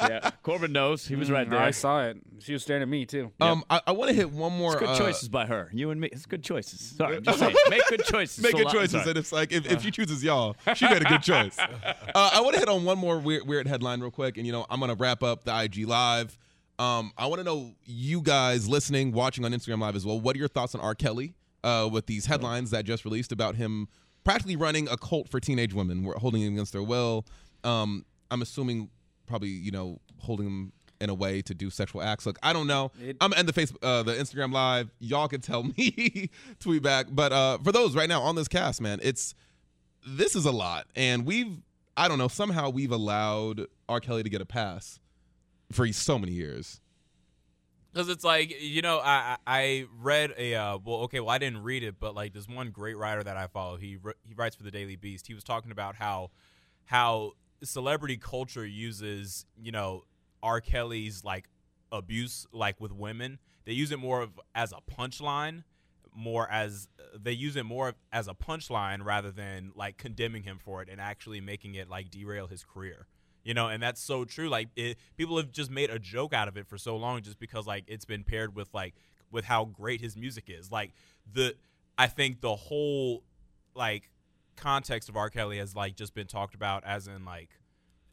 [0.00, 0.30] yeah.
[0.42, 1.06] Corbin knows.
[1.06, 1.60] He was right Mm, there.
[1.60, 2.16] I saw it.
[2.40, 3.32] She was staring at me too.
[3.40, 4.72] Um, I, I want to hit one more.
[4.72, 5.70] It's good uh, choices by her.
[5.72, 6.08] You and me.
[6.12, 6.80] It's good choices.
[6.96, 7.54] Sorry, I'm just saying.
[7.70, 8.42] Make good choices.
[8.42, 9.08] Make good Solange- choices, sorry.
[9.10, 11.56] and it's like if, if she chooses y'all, she made a good choice.
[11.58, 11.66] Uh,
[12.14, 14.66] I want to hit on one more weird, weird headline real quick, and you know
[14.70, 16.36] I'm gonna wrap up the IG live.
[16.78, 20.20] Um, I want to know you guys listening, watching on Instagram live as well.
[20.20, 20.94] What are your thoughts on R.
[20.94, 23.88] Kelly uh, with these headlines that just released about him
[24.24, 27.24] practically running a cult for teenage women, We're holding them against their will?
[27.64, 28.90] Um, I'm assuming
[29.26, 32.24] probably you know holding them in a way to do sexual acts.
[32.26, 32.90] Look, I don't know.
[33.02, 34.90] It- I'm and the face uh, the Instagram live.
[34.98, 37.06] Y'all can tell me tweet back.
[37.10, 39.34] But uh, for those right now on this cast, man, it's
[40.06, 41.56] this is a lot, and we've
[41.96, 44.00] I don't know somehow we've allowed R.
[44.00, 45.00] Kelly to get a pass
[45.72, 46.80] for so many years.
[47.92, 51.62] Because it's like you know, I I read a uh, well, okay, well I didn't
[51.62, 53.76] read it, but like this one great writer that I follow.
[53.76, 55.26] He he writes for the Daily Beast.
[55.26, 56.30] He was talking about how
[56.84, 57.32] how
[57.62, 60.04] celebrity culture uses you know
[60.42, 60.60] R.
[60.60, 61.48] Kelly's like
[61.90, 63.38] abuse like with women.
[63.64, 65.64] They use it more of as a punchline,
[66.16, 70.80] more as they use it more as a punchline rather than like condemning him for
[70.82, 73.06] it and actually making it like derail his career
[73.44, 76.48] you know and that's so true like it, people have just made a joke out
[76.48, 78.94] of it for so long just because like it's been paired with like
[79.30, 80.92] with how great his music is like
[81.30, 81.54] the
[81.98, 83.22] i think the whole
[83.74, 84.10] like
[84.56, 87.50] context of r kelly has like just been talked about as in like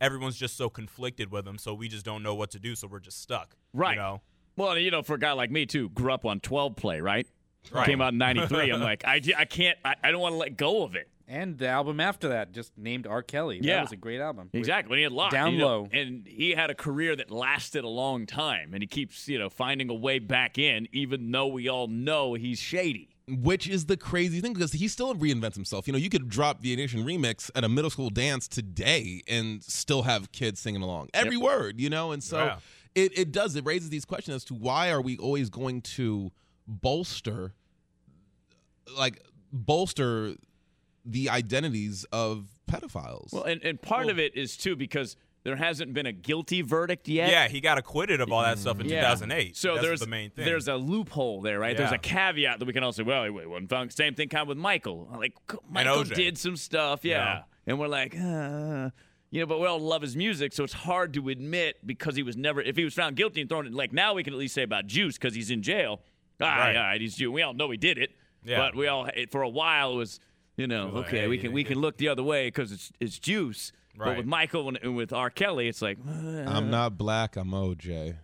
[0.01, 2.85] everyone's just so conflicted with him so we just don't know what to do so
[2.87, 3.91] we're just stuck Right.
[3.95, 4.21] you know
[4.55, 7.25] Well, you know, for a guy like me too, grew up on 12 play, right?
[7.71, 7.85] Right.
[7.85, 8.71] Came out in '93.
[8.71, 11.07] I'm like, I, I can't, I, I don't want to let go of it.
[11.27, 13.23] And the album after that, just named R.
[13.23, 13.59] Kelly.
[13.61, 13.75] Yeah.
[13.77, 14.49] That was a great album.
[14.51, 14.89] Exactly.
[14.89, 15.87] When he had locked Down you know, low.
[15.93, 19.49] and he had a career that lasted a long time, and he keeps, you know,
[19.49, 23.09] finding a way back in, even though we all know he's shady.
[23.29, 25.87] Which is the crazy thing because he still reinvents himself.
[25.87, 29.63] You know, you could drop the Ignition remix at a middle school dance today and
[29.63, 31.07] still have kids singing along.
[31.13, 32.11] Every word, you know?
[32.11, 32.57] And so Yeah.
[32.95, 36.33] it, it does, it raises these questions as to why are we always going to
[36.67, 37.53] bolster,
[38.97, 39.21] like,
[39.51, 40.35] bolster
[41.05, 43.33] the identities of pedophiles?
[43.33, 47.09] Well, and, and part of it is too because there hasn't been a guilty verdict
[47.09, 47.29] yet.
[47.29, 49.01] yeah he got acquitted of all that stuff in Yeah.
[49.01, 51.75] 2008 So That's there's the main thing there's a loophole there, right?
[51.75, 53.91] There's a caveat that we can all say, well, he wasn't found.
[53.91, 55.09] Same thing kind of with Michael.
[55.17, 55.33] Like
[55.69, 56.15] Michael OJ.
[56.15, 57.17] did some stuff, yeah.
[57.17, 57.41] Yeah.
[57.65, 58.89] And we're like, uh,
[59.31, 62.23] you know, but we all love his music, so it's hard to admit because he
[62.23, 62.61] was never.
[62.61, 64.63] If he was found guilty and thrown in, like now we can at least say
[64.63, 66.01] about Juice because he's in jail.
[66.41, 66.75] All right, Right.
[66.75, 67.31] all right, he's Jew.
[67.31, 68.11] We all know he did it.
[68.43, 68.57] Yeah.
[68.57, 70.19] But we all it, for a while it was,
[70.57, 72.91] you know, Like, okay, hey, we can we can look the other way because it's
[72.99, 73.71] it's Juice.
[73.95, 74.07] Right.
[74.07, 75.29] But with Michael and, and with R.
[75.29, 78.15] Kelly, it's like, I'm not black, I'm OJ.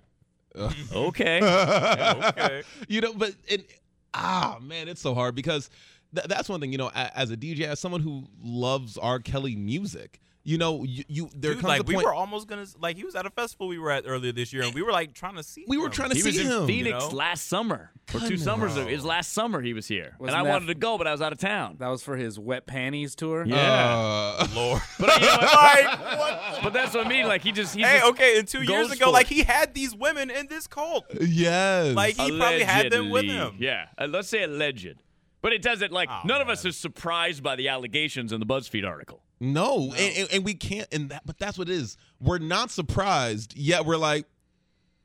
[0.93, 1.39] okay.
[1.43, 3.69] okay you know, but it,
[4.13, 5.69] ah, man, it's so hard because
[6.15, 6.71] th- that's one thing.
[6.71, 9.19] You know, as a DJ, as someone who loves R.
[9.19, 12.65] Kelly music, you know, you, you there Dude, comes like a we were almost gonna
[12.79, 14.91] like he was at a festival we were at earlier this year and we were
[14.91, 16.65] like trying to see we were trying to He see was in him.
[16.67, 17.15] Phoenix you know?
[17.15, 18.87] last summer or two summers ago.
[18.87, 21.11] His last summer he was here, Wasn't and I that- wanted to go, but I
[21.11, 21.75] was out of town.
[21.79, 23.45] That was for his Wet Panties tour.
[23.45, 23.55] Yeah.
[23.59, 24.81] Uh, Lord.
[24.99, 26.63] But you know like?
[26.63, 27.27] But that's what I mean.
[27.27, 29.93] Like he just he Hey, just okay, and two years ago, like he had these
[29.95, 31.05] women in this cult.
[31.21, 31.95] yes.
[31.95, 33.55] Like he probably had them with him.
[33.59, 34.95] Yeah, uh, let's say alleged.
[35.41, 38.45] But it doesn't like Oh, none of us is surprised by the allegations in the
[38.45, 39.23] BuzzFeed article.
[39.39, 40.87] no, And, and, and we can't.
[40.91, 41.95] And that, but that's what it is.
[42.19, 43.85] We're not surprised yet.
[43.85, 44.25] We're like,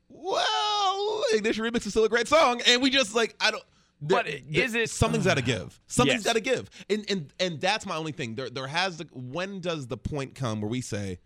[0.09, 3.63] well, Ignition Remix is still a great song, and we just like I don't.
[4.01, 5.79] But there- is there- it- something's got to give?
[5.87, 6.25] Something's Yes.
[6.25, 8.35] got to give, and and and that's my only thing.
[8.35, 11.19] There there has the when does the point come where we say,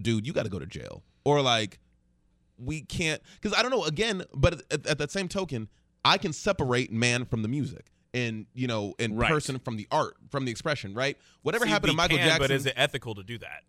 [0.00, 1.78] dude, you got to go to jail, or like
[2.58, 5.68] we can't because I don't know again, but at, at that same token,
[6.04, 7.86] I can separate man from the music.
[8.12, 9.28] And you know, and Right.
[9.28, 11.18] person from the art, from the expression, right?
[11.42, 12.44] Whatever See, happened to Michael can, Jackson?
[12.44, 13.64] But is it ethical to do that?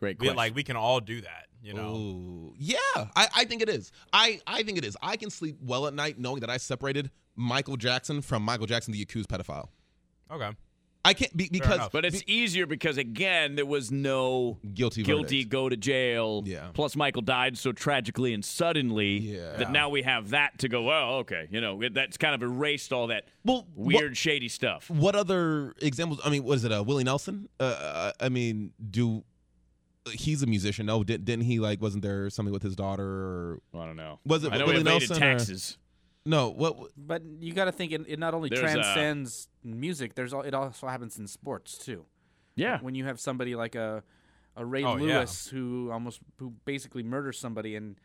[0.00, 0.36] Great We, question.
[0.36, 1.94] like we can all do that, you know.
[1.94, 3.92] Ooh, yeah, I, I think it is.
[4.12, 4.96] I, I think it is.
[5.00, 8.92] I can sleep well at night knowing that I separated Michael Jackson from Michael Jackson,
[8.92, 9.68] the accused pedophile.
[10.30, 10.50] Okay.
[11.06, 15.50] I can't be because but it's easier because again, there was no guilty, guilty verdict.
[15.50, 16.42] go to jail.
[16.44, 16.68] Yeah.
[16.74, 19.56] Plus, Michael died so tragically and suddenly Yeah.
[19.56, 20.82] that now we have that to go.
[20.82, 24.90] Well, okay, you know that's kind of erased all that Well, weird, shady stuff.
[24.90, 26.20] What, what other examples?
[26.24, 26.72] I mean, what is it?
[26.72, 27.48] Uh, Willie Nelson?
[27.60, 29.22] Uh, I mean, do
[30.12, 30.86] he's a musician?
[30.86, 31.80] No, didn't, didn't he like?
[31.80, 33.04] Wasn't there something with his daughter?
[33.04, 34.18] Or I don't know.
[34.24, 35.78] Was it I know Willie Nelson or- taxes.
[36.26, 36.50] No?
[36.50, 36.76] What?
[36.96, 40.14] But you got to think it, it not only There's, uh, transcends music.
[40.14, 42.04] There's al- it also happens in sports too.
[42.54, 42.78] Yeah.
[42.80, 44.02] When you have somebody like a
[44.56, 45.18] a Ray Oh, yeah.
[45.18, 47.96] Lewis who almost who basically murders somebody and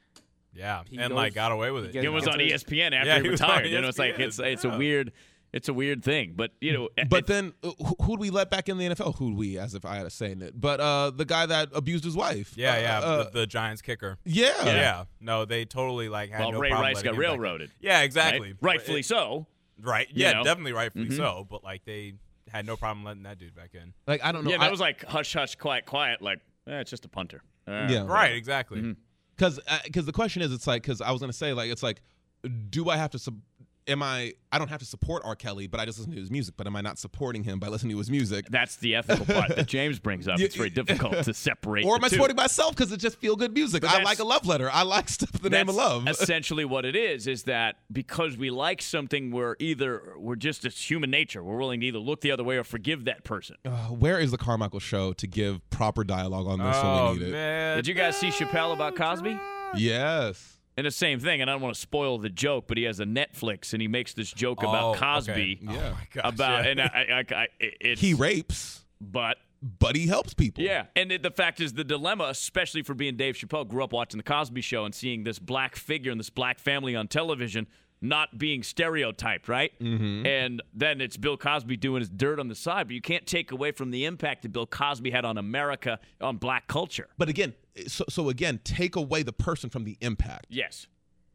[0.53, 1.93] Yeah, He and like got away with it.
[1.93, 3.69] gets- It was on ESPN after Yeah, he he was on retired.
[3.71, 5.13] You know, it's like ESPN, it's it's a weird
[5.54, 6.34] it's a weird thing.
[6.36, 9.18] But you know, But then, uh, who who'd we let back in the NFL?
[9.18, 10.60] Who'd we, as if I had a say in it?
[10.60, 12.54] But uh, the guy that abused his wife.
[12.56, 14.18] Yeah, Uh, yeah, uh, the, the Giants kicker.
[14.26, 14.66] yeah.
[14.66, 15.04] Yeah.
[15.20, 17.40] no, they totally like had well, no Ray problem Rice letting got him back in.
[17.42, 17.72] railroaded.
[17.82, 18.04] Yeah, right?
[18.06, 18.54] exactly.
[18.62, 19.48] Rightfully It- so.
[19.82, 20.08] Right.
[20.10, 20.44] you Yeah, know.
[20.44, 21.18] definitely rightfully Mhm.
[21.18, 21.48] so.
[21.50, 22.14] But like they
[22.52, 23.94] had no problem letting that dude back in.
[24.08, 24.52] Like I don't know.
[24.52, 26.22] Yeah, that I- was like hush, hush, quiet, quiet.
[26.22, 27.42] Like eh, it's just a punter.
[27.68, 28.06] Uh, Yeah.
[28.06, 28.34] Right.
[28.36, 28.80] Exactly.
[28.80, 28.92] Mm-hmm.
[29.36, 32.02] because because the question is, it's like because I was gonna say like it's like,
[32.70, 33.20] do I have to?
[33.20, 33.42] Sub-
[33.88, 34.34] am I?
[34.52, 35.36] I don't have to support R.
[35.36, 36.56] Kelly, but I just listen to his music.
[36.58, 38.48] But am I not supporting him by listening to his music?
[38.50, 40.39] That's the ethical part that James brings up.
[40.52, 41.86] It's very difficult to separate.
[41.86, 42.15] Or am I two.
[42.15, 43.84] supporting myself because it's just feel good music?
[43.86, 44.70] I like a love letter.
[44.72, 46.08] I like stuff in the name of love.
[46.10, 50.89] essentially, what it is is that because we like something, we're either we're just it's
[50.89, 51.44] human nature.
[51.44, 53.56] We're willing to either look the other way or forgive that person.
[53.63, 57.20] Uh, where is the Carmichael show to give proper dialogue on this Oh when we
[57.20, 57.32] need it?
[57.32, 57.78] man.
[57.78, 59.38] Did you guys see Chappelle about Cosby?
[59.78, 60.58] Yes.
[60.82, 63.00] And the same thing, and I don't want to spoil the joke, but he has
[63.00, 65.67] a Netflix and he makes this joke about Oh, Cosby okay.
[65.70, 65.91] Oh Yeah.
[65.91, 66.70] my gosh, about, yeah.
[66.72, 66.86] and I,
[67.30, 70.63] I, I, it- it's He rapes, but but he helps people.
[70.63, 73.94] Yeah, and it, the fact is, the dilemma, especially for being Dave Chappelle, grew up
[73.94, 77.67] watching the Cosby Show and seeing this black figure and this black family on television
[78.02, 79.72] not being stereotyped, right?
[79.80, 80.26] Mm-hmm.
[80.26, 83.52] And then it's Bill Cosby doing his dirt on the side, but you can't take
[83.52, 87.10] away from the impact that Bill Cosby had on America, on black culture.
[87.20, 87.54] But again,
[87.88, 90.47] so so again, take away the person from the impact.
[90.49, 90.88] Yes,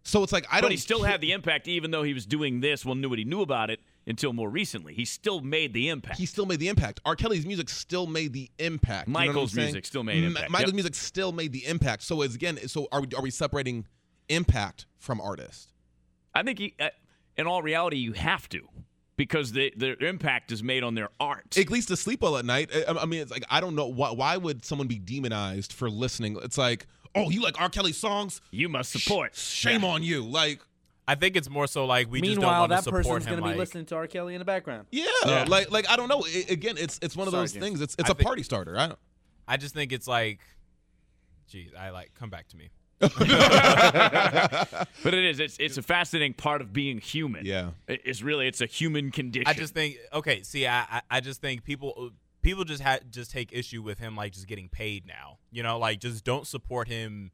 [0.03, 0.67] So it's like I don't.
[0.69, 2.85] but he still had the impact, even though he was doing this.
[2.85, 4.95] Well, knew what he knew about it until more recently.
[4.95, 6.19] He still made the impact.
[6.19, 7.01] He still made the impact.
[7.05, 7.17] R.
[7.17, 9.09] Kelly's music still made the impact.
[9.09, 10.51] You know Michael's music still made Ma- impact.
[10.51, 10.75] Michael's Yep.
[10.77, 12.03] music still made the impact.
[12.05, 12.59] So it's again.
[12.69, 13.87] So are we are we separating
[14.29, 15.73] impact from artist?
[16.35, 16.91] I think, he, uh,
[17.39, 18.69] in all reality, you have to
[19.17, 21.57] because the, their impact is made on their art.
[21.59, 22.71] At least to sleep well at night.
[22.75, 24.11] I, I mean, it's like I don't know why.
[24.13, 26.39] Why would someone be demonized for listening?
[26.43, 27.69] It's like, oh, you like R.
[27.71, 28.41] Kelly songs?
[28.51, 29.35] you must support.
[29.35, 30.23] Shame on you.
[30.25, 30.61] Like,
[31.09, 33.25] I think it's more so like we just don't meanwhile want to that support person's
[33.25, 33.31] him.
[33.31, 34.07] going to be like, listening to R.
[34.07, 34.87] Kelly in the background.
[34.91, 35.45] yeah, Yeah.
[35.49, 36.25] like like I don't know.
[36.27, 37.65] I- again, it's it's one of Sorry, those James.
[37.65, 37.81] things.
[37.81, 38.77] It's it's I a think- party starter.
[38.79, 38.99] I don't.
[39.49, 40.41] I just think it's like,
[41.49, 42.71] geez, I like come back to me.
[45.03, 45.41] But it is.
[45.41, 47.45] It's it's a fascinating part of being human.
[47.45, 47.71] Yeah.
[47.87, 49.47] It's really it's a human condition.
[49.47, 50.43] I just think okay.
[50.43, 52.11] See, I I, I just think people
[52.43, 55.39] people just ha- just take issue with him like just getting paid now.
[55.51, 57.33] You know, like just don't support him.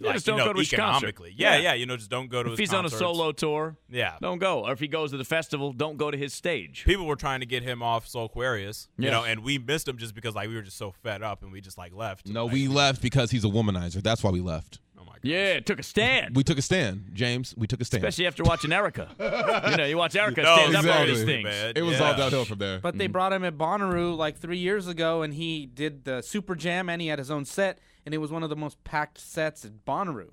[0.00, 1.08] Yeah, like, just don't know, go to his concert.
[1.08, 1.34] economically.
[1.36, 1.62] Yeah, Yeah.
[1.62, 4.16] yeah, You know, just don't go to if his he's on a solo tour, Yeah.
[4.20, 4.64] don't go.
[4.66, 6.84] Or if he goes to the festival, don't go to his stage.
[6.84, 9.96] People were trying to get him off Soul Aquarius, you know, and we missed him
[9.98, 12.26] just because like we were just so fed up and we just like left.
[12.26, 14.02] No, Like, we left because he's a womanizer.
[14.02, 14.78] That's why we left.
[14.98, 15.20] Oh my god.
[15.22, 16.34] Yeah, it took a stand.
[16.36, 17.54] We took a stand, James.
[17.56, 18.02] We took a stand.
[18.02, 19.08] Especially after watching Erica.
[19.70, 21.44] you know, you watch Erica No, stand up all these things.
[21.44, 21.72] Man.
[21.76, 22.10] it was Yeah.
[22.10, 22.78] all downhill from there.
[22.80, 23.12] But they mm.
[23.12, 27.00] brought him at Bonnaroo like three years ago, and he did the Super Jam, and
[27.02, 29.72] he had his own set, and it was one of the most packed sets at
[29.84, 30.30] Bonnaroo.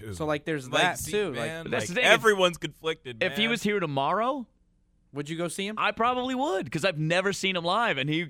[0.00, 0.16] Dude.
[0.16, 1.32] So like, there's Like, that see, too.
[1.32, 2.04] man, Like, That's like, the thing.
[2.04, 3.22] everyone's conflicted.
[3.22, 4.46] If he was here tomorrow,
[5.12, 5.76] would you go see him?
[5.78, 7.98] I probably would because I've never seen him live.
[7.98, 8.26] And he,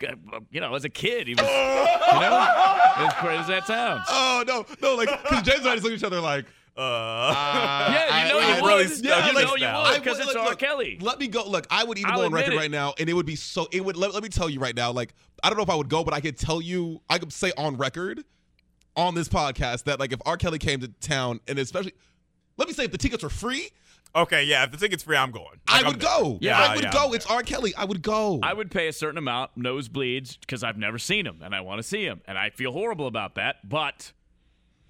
[0.51, 2.49] you know, as a kid, he was, you know,
[2.97, 4.05] as crazy as that sounds.
[4.11, 6.45] oh no, no, like because James and I just look at each other like.
[6.77, 6.81] uh,
[7.93, 8.69] Yeah, you know I- you I'm would.
[8.69, 10.49] really Yeah, you in know you would I because would- it's look, R.
[10.51, 10.99] look, Kelly.
[11.01, 11.45] Let me go.
[11.49, 12.57] Look, I would even I'll go on record it.
[12.57, 13.69] right now, and it would be so.
[13.73, 13.97] It would.
[13.97, 14.91] Let, let me tell you right now.
[14.91, 17.01] Like, I don't know if I would go, but I could tell you.
[17.09, 18.25] I could say on record,
[18.97, 20.37] on this podcast, that like if R.
[20.37, 21.95] Kelly came to town, and especially,
[22.57, 23.71] let me say if the tickets were free,
[24.15, 24.65] okay, yeah.
[24.65, 25.47] If the ticket's free, I'm going.
[25.47, 26.39] Like, I I'm would go.
[26.41, 27.09] Yeah, I would yeah, go.
[27.09, 27.43] I'm It's R.
[27.43, 27.75] Kelly.
[27.77, 28.41] I would go.
[28.43, 31.79] I would pay a certain amount, nosebleeds, because I've never seen him and I want
[31.79, 33.67] to see him, and I feel horrible about that.
[33.69, 34.13] But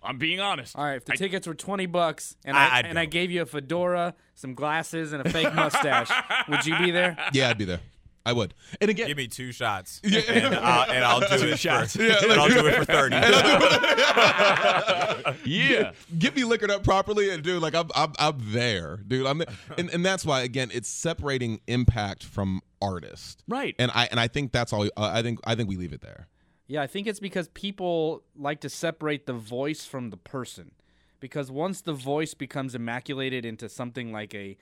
[0.03, 0.75] I'm being honest.
[0.77, 3.05] All right, if the I- tickets were twenty bucks, and I- I, I'd and I
[3.05, 6.11] gave you a fedora, some glasses, and a fake mustache,
[6.49, 7.17] would you be there?
[7.33, 7.81] yeah, I'd be there.
[8.25, 8.55] I would.
[8.81, 10.21] And again, Give me two shots, Yeah.
[10.29, 11.59] and, I'll, and I'll do Two it.
[11.59, 11.97] shots.
[11.97, 13.17] For, Yeah, and I'll do it for thirty.
[15.45, 15.93] Yeah.
[16.19, 19.27] get me liquored up properly, and dude, like I'm, I'm, I'm there, dude.
[19.27, 19.49] I'm, there.
[19.79, 23.75] and, and that's why again, it's separating impact from artist, Right.
[23.79, 24.85] And I, and I think that's all.
[24.85, 26.29] Uh, I think, I think we leave it there.
[26.67, 30.73] Yeah, I think it's because people like to separate the voice from the person.
[31.21, 34.57] Because once the voice becomes immaculated into something like a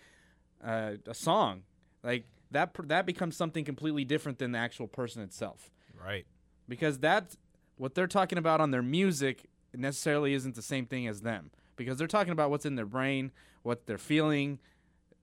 [0.63, 1.63] uh, a song,
[2.03, 5.71] like that that becomes something completely different than the actual person itself.
[6.03, 6.27] right.
[6.69, 7.37] Because that
[7.77, 11.51] what they're talking about on their music necessarily isn't the same thing as them.
[11.77, 13.33] Because they're talking about what's in their brain,
[13.63, 14.59] what they're feeling,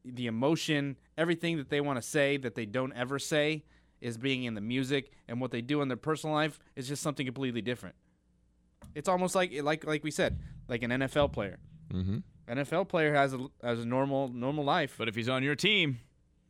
[0.04, 3.64] the emotion, everything that they want to say that they don't ever say
[4.02, 7.02] is being in the music, and what they do in their personal life is just
[7.02, 7.96] something completely different.
[8.96, 11.60] It's almost like like like we said, like an NFL player.
[11.94, 12.18] Mm-hmm.
[12.50, 14.96] NFL player has a has a normal normal life.
[14.98, 16.00] But if he's on your team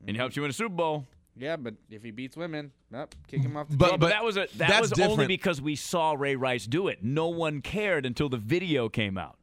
[0.05, 1.05] and he helps you win a Super Bowl,
[1.35, 3.99] yeah, but if he beats women, nope, kick him off the But- Well, team.
[3.99, 5.27] but, that was a that that's was only different.
[5.29, 7.03] because we saw Ray Rice do it.
[7.03, 9.37] No one cared until the video came out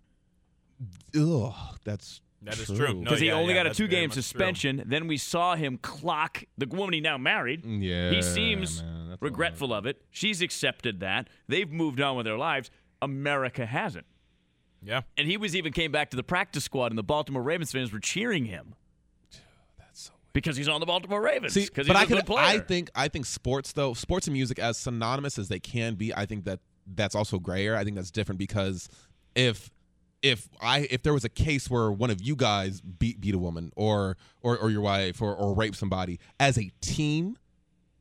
[1.19, 1.53] Ugh,
[1.85, 2.95] that's That is true.
[2.95, 4.23] No, because he yeah, only yeah, got a that's very two-game much true.
[4.23, 4.83] suspension.
[4.87, 7.62] Then we saw him clock the woman he now married.
[7.64, 10.03] Mm, yeah, he seems man, that's regretful of it.
[10.11, 11.29] She's accepted that.
[11.49, 12.71] They've moved on with their lives.
[13.01, 14.07] America hasn't.
[14.83, 15.03] Yeah.
[15.17, 17.93] And he was even came back to the practice squad, and the Baltimore Ravens fans
[17.93, 18.75] were cheering him.
[20.35, 21.55] Because he's on the Baltimore Ravens.
[21.55, 22.44] See, but I a good can, player.
[22.44, 26.12] I think I think sports though, sports and music as synonymous as they can be,
[26.12, 27.77] I think that that's also grayer.
[27.77, 28.88] I think that's different because
[29.35, 29.70] if
[30.23, 33.38] if I if there was a case where one of you guys beat beat a
[33.38, 37.37] woman or or, or your wife or, or rape somebody as a team,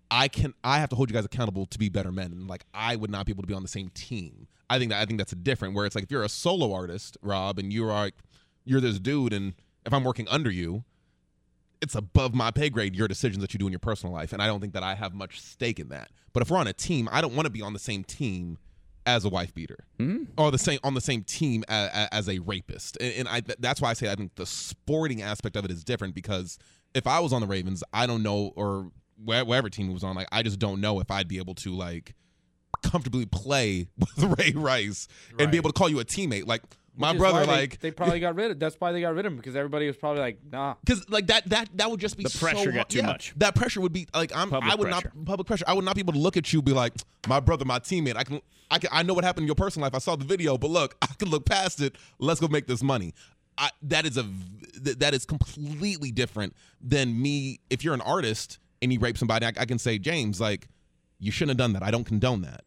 [0.10, 2.32] I can I have to hold you guys accountable to be better men.
[2.32, 4.48] And like I would not be able to be on the same team.
[4.69, 6.74] I think that I think that's a different where it's like if you're a solo
[6.74, 8.15] artist, Rob, and you're like
[8.63, 9.54] you're this dude and
[9.86, 10.86] if I'm working under you,
[11.84, 14.41] it's above my pay grade your decisions that you do in your personal life and
[14.41, 16.10] i don't think that i have much stake in that.
[16.32, 18.58] But if we're on a team i don't want to be on the same team
[19.06, 19.80] as a wife beater.
[19.98, 20.24] Hmm.
[20.38, 22.98] Or the same on the same team as, as a rapist.
[23.02, 25.84] And, and i that's why i say i think the sporting aspect of it is
[25.84, 26.58] different because
[26.93, 28.91] if i was on the ravens i don't know or
[29.24, 31.74] wherever team it was on like i just don't know if i'd be able to
[31.74, 32.15] like
[32.84, 35.08] comfortably play with ray rice
[35.39, 36.46] and be able to call you a teammate.
[36.46, 36.62] Like
[36.95, 38.60] my brother why they- like they, probably got rid of.
[38.60, 40.75] That's why they got rid of him because everybody was probably like, nah.
[40.86, 43.34] because like that that that would just be The so pressure got too yeah, much.
[43.38, 44.49] That pressure would be like I'm.
[44.49, 45.12] Public I would pressure.
[45.15, 45.65] not public pressure.
[45.67, 46.93] I would not be able to look at you and be like,
[47.27, 48.15] my brother, my teammate.
[48.15, 49.95] I can I can I know what happened in your personal life.
[49.95, 51.95] I saw the video, but look, I can look past it.
[52.19, 53.13] Let's go make this money.
[53.58, 54.25] I, that is a
[54.82, 57.60] that is completely different than me.
[57.69, 60.67] If you're an artist and you rape somebody, I, I can say, James, like
[61.19, 61.84] you shouldn't have done that.
[61.84, 62.63] I don't condone that.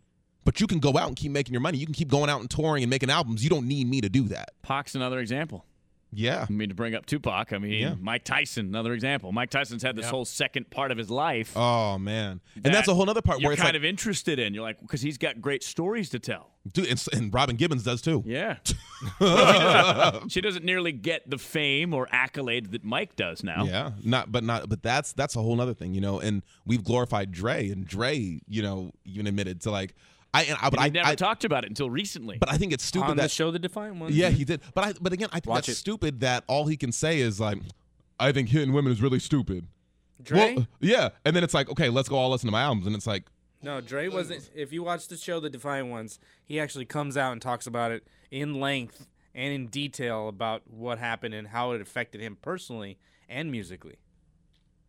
[0.46, 1.76] But you can go out and keep making your money.
[1.76, 3.44] You can keep going out and touring and making albums.
[3.44, 4.52] You don't need me to do that.
[4.62, 5.66] Pac's another example.
[6.12, 6.46] Yeah.
[6.48, 7.94] I mean, to bring up Tupac, I mean, Yeah.
[8.00, 9.32] Mike Tyson, another example.
[9.32, 10.10] Mike Tyson's had this Yep.
[10.12, 11.52] whole second part of his life.
[11.56, 14.38] Oh man, and that's a whole other part you're where it's kind like, of interested
[14.38, 14.54] in.
[14.54, 16.52] You're like, because he's got great stories to tell.
[16.72, 18.22] dude, and, and Robin Givens does too.
[18.24, 18.56] Yeah.
[18.64, 18.74] she,
[19.20, 23.64] doesn't, she doesn't nearly get the fame or accolades that Mike does now.
[23.64, 26.20] Yeah, not but not but that's that's a whole other thing, you know.
[26.20, 29.94] And we've glorified Dre, and Dre, you know, even admitted to like
[30.40, 32.38] I and I, but But I I, never I talked about it until recently.
[32.38, 34.16] but I think it's stupid on that the show, The Defiant Ones.
[34.16, 34.60] yeah he did.
[34.74, 35.80] But I but again I think Watch that's it.
[35.80, 37.58] stupid that all he can say is like
[38.18, 39.66] I think hitting women is really stupid.
[40.22, 40.54] Dre.
[40.56, 42.96] Well, yeah, and then it's like okay, let's go all listen to my albums, and
[42.96, 43.24] it's like
[43.62, 44.48] No, Dre wasn't.
[44.54, 47.90] If you watch the show, The Defiant Ones, he actually comes out and talks about
[47.92, 52.98] it in length and in detail about what happened and how it affected him personally
[53.28, 53.96] and musically.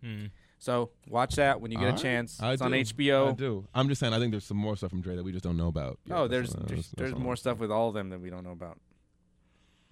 [0.01, 0.25] Hmm.
[0.59, 2.41] So watch that when you get all a right, chance.
[2.41, 3.29] I it's on do, HBO.
[3.29, 3.67] I do.
[3.75, 5.57] I'm just saying I think there's some more stuff from Dre that we just don't
[5.57, 5.99] know about.
[6.09, 7.23] Oh, Yeah, there's that's- there's, that's- there's that's all.
[7.23, 8.79] more stuff with all of them that we don't know about.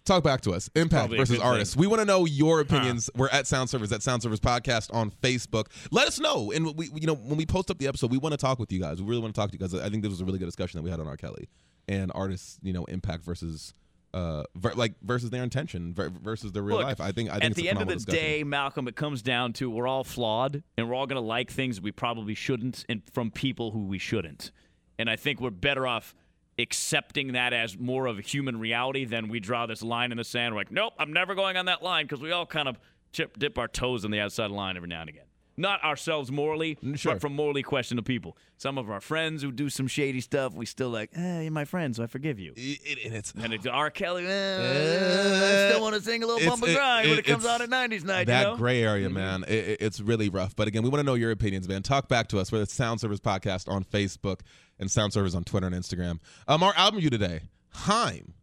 [0.05, 0.69] Talk back to us.
[0.75, 1.47] Impact probably a versus good thing.
[1.51, 1.75] artists.
[1.75, 3.09] We want to know your opinions.
[3.15, 5.65] We're at Sound Surfers at Sound Surfers Podcast on Facebook.
[5.91, 6.51] Let us know.
[6.51, 8.71] And we, you know, when we post up the episode, we want to talk with
[8.71, 9.01] you guys.
[9.01, 9.73] We really want to talk to you guys.
[9.73, 11.17] I think this was a really good discussion that we had on R.
[11.17, 11.49] Kelly
[11.87, 12.59] and artists.
[12.61, 13.73] You know, impact versus.
[14.15, 17.01] Uh, ver- like versus their intention ver- versus their real Look, life.
[17.01, 17.29] I think.
[17.29, 18.23] I think at it's a the end of the discussion.
[18.23, 21.51] day, Malcolm, it comes down to we're all flawed and we're all going to like
[21.51, 24.51] things we probably shouldn't and from people who we shouldn't.
[24.97, 26.15] And I think we're better off
[26.57, 30.23] accepting that as more of a human reality than we draw this line in the
[30.23, 30.53] sand.
[30.53, 32.79] We're like, nope, I'm never going on that line because we all kind of
[33.11, 35.24] chip, dip our toes on the outside line every now and again.
[35.57, 37.13] Not ourselves morally, Mm, sure.
[37.13, 38.37] but from morally questionable people.
[38.57, 41.63] Some of our friends who do some shady stuff, we still like, eh, you're my
[41.65, 42.53] friend, so I forgive you.
[42.57, 43.89] It- it- and it's And it's R.
[43.89, 47.45] Kelly, eh, I still want to sing a little bump and grind when it- comes
[47.45, 48.27] out at 90s night.
[48.27, 48.57] that you know?
[48.57, 49.43] gray area, man.
[49.47, 50.55] It, it- it's really rough.
[50.55, 51.83] But again, we want to know your opinions, man.
[51.83, 52.51] Talk back to us.
[52.51, 54.41] We're the Sound Surfers Podcast on Facebook
[54.79, 56.19] and Sound Surfers on Twitter and Instagram.
[56.47, 57.41] Um, our album you today,
[57.73, 58.33] HAIM.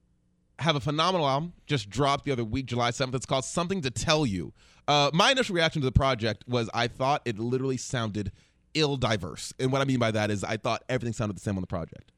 [0.63, 3.15] Have a phenomenal album just dropped the other week, July 7th.
[3.15, 4.53] It's called Something to Tell You.
[4.89, 8.33] Uh, my initial reaction to the project was I thought it literally sounded
[8.75, 9.53] ill diverse.
[9.59, 11.67] And what I mean by that is I thought everything sounded the same on the
[11.67, 12.12] project.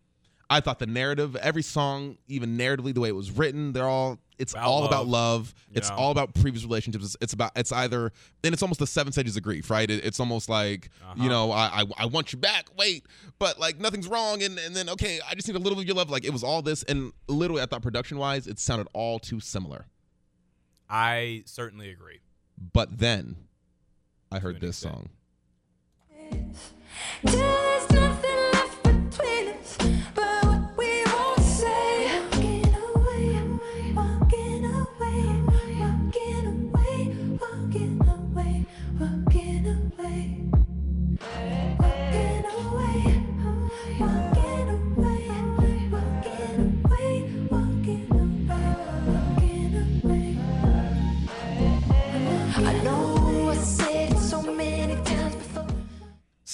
[0.54, 4.18] I thought the narrative, every song, even narratively, the way it was written, they're all
[4.38, 4.90] it's About all love.
[4.90, 5.54] about love.
[5.72, 5.94] It's Yeah.
[5.96, 7.04] all about previous relationships.
[7.04, 9.88] It's, it's about it's either and it's almost the seven stages of grief, right?
[9.90, 11.22] It, it's almost like Uh-huh.
[11.22, 13.06] you know I, I I want you back, wait,
[13.38, 15.86] but like nothing's wrong, and and then okay, I just need a little bit of
[15.88, 16.10] your love.
[16.10, 19.38] Like it was all this, and literally I thought production wise, it sounded all too
[19.40, 19.86] similar.
[20.88, 22.20] I certainly agree.
[22.72, 23.36] But then
[24.32, 24.94] I heard this extent.
[24.94, 26.54] song.
[27.22, 29.76] There's nothing left between us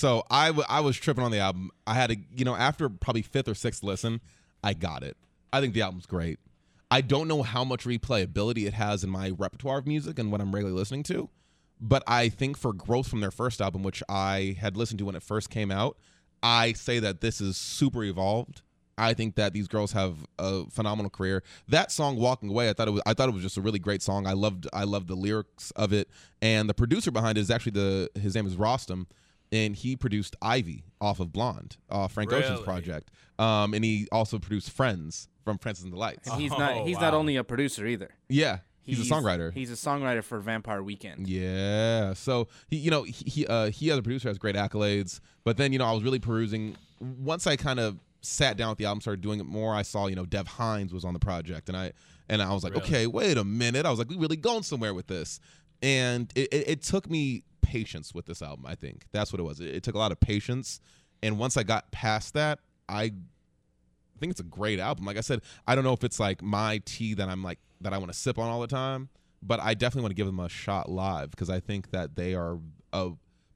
[0.00, 1.70] So I, w- I was tripping on the album.
[1.86, 4.22] I had to, you know, after probably fifth or sixth listen,
[4.64, 5.14] I got it.
[5.52, 6.38] I think the album's great.
[6.90, 10.40] I don't know how much replayability it has in my repertoire of music and what
[10.40, 11.28] I'm regularly listening to,
[11.82, 15.16] but I think for growth from their first album, which I had listened to when
[15.16, 15.98] it first came out,
[16.42, 18.62] I say that this is super evolved.
[18.96, 21.42] I think that these girls have a phenomenal career.
[21.68, 23.78] That song "Walking Away," I thought it was, I thought it was just a really
[23.78, 24.26] great song.
[24.26, 26.08] I loved, I loved the lyrics of it,
[26.40, 29.06] and the producer behind it is actually the his name is Rostam,
[29.52, 34.38] and he produced Ivy off of Blonde, uh, Frank Ocean's project, um, and he also
[34.38, 36.28] produced Friends from Francis and the Lights.
[36.28, 37.18] And he's Oh, not he's not wow.
[37.18, 38.10] only a producer either.
[38.28, 39.52] Yeah, he's, a songwriter.
[39.52, 41.26] He's a songwriter for Vampire Weekend.
[41.26, 42.12] Yeah.
[42.14, 45.20] So he, you know, he he, uh, he as a producer has great accolades.
[45.44, 46.76] But then, you know, I was really perusing.
[47.00, 49.74] Once I kind of sat down with the album, started doing it more.
[49.74, 51.92] I saw, you know, Dev Hynes was on the project, and I
[52.28, 52.84] and I was like, Really?
[52.84, 53.86] okay, wait a minute.
[53.86, 55.40] I was like, we really going somewhere with this.
[55.82, 58.66] And it, it, it took me patience with this album.
[58.66, 59.60] I think that's what it was.
[59.60, 60.80] It, it took a lot of patience.
[61.22, 62.58] And once I got past that,
[62.88, 63.12] I
[64.18, 65.04] think it's a great album.
[65.06, 67.92] Like I said, I don't know if it's like my tea that I'm like that
[67.94, 69.08] I want to sip on all the time,
[69.42, 72.34] but I definitely want to give them a shot live because I think that they
[72.34, 72.58] are
[72.92, 73.10] uh,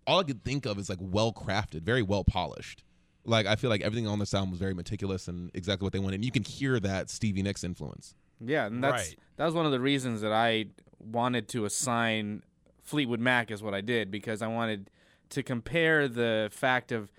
[0.07, 2.85] all I could think of is like well crafted, very well polished.
[3.27, 5.99] Like I feel like everything on this album was very meticulous and exactly what they
[5.99, 6.16] wanted.
[6.16, 8.14] And you can hear that Stevie Nicks influence.
[8.41, 9.18] Yeah, and that's Right.
[9.37, 10.66] that was one of the reasons that I
[11.05, 12.43] wanted to assign
[12.83, 14.91] Fleetwood Mac as what I did because I wanted
[15.31, 17.11] to compare the fact of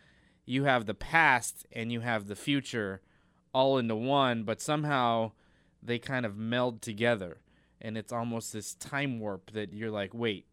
[0.46, 3.02] you have the past and you have the future
[3.54, 5.32] all into one, but somehow
[5.82, 7.38] they kind of meld together
[7.82, 10.46] and it's almost this time warp that you're like, wait,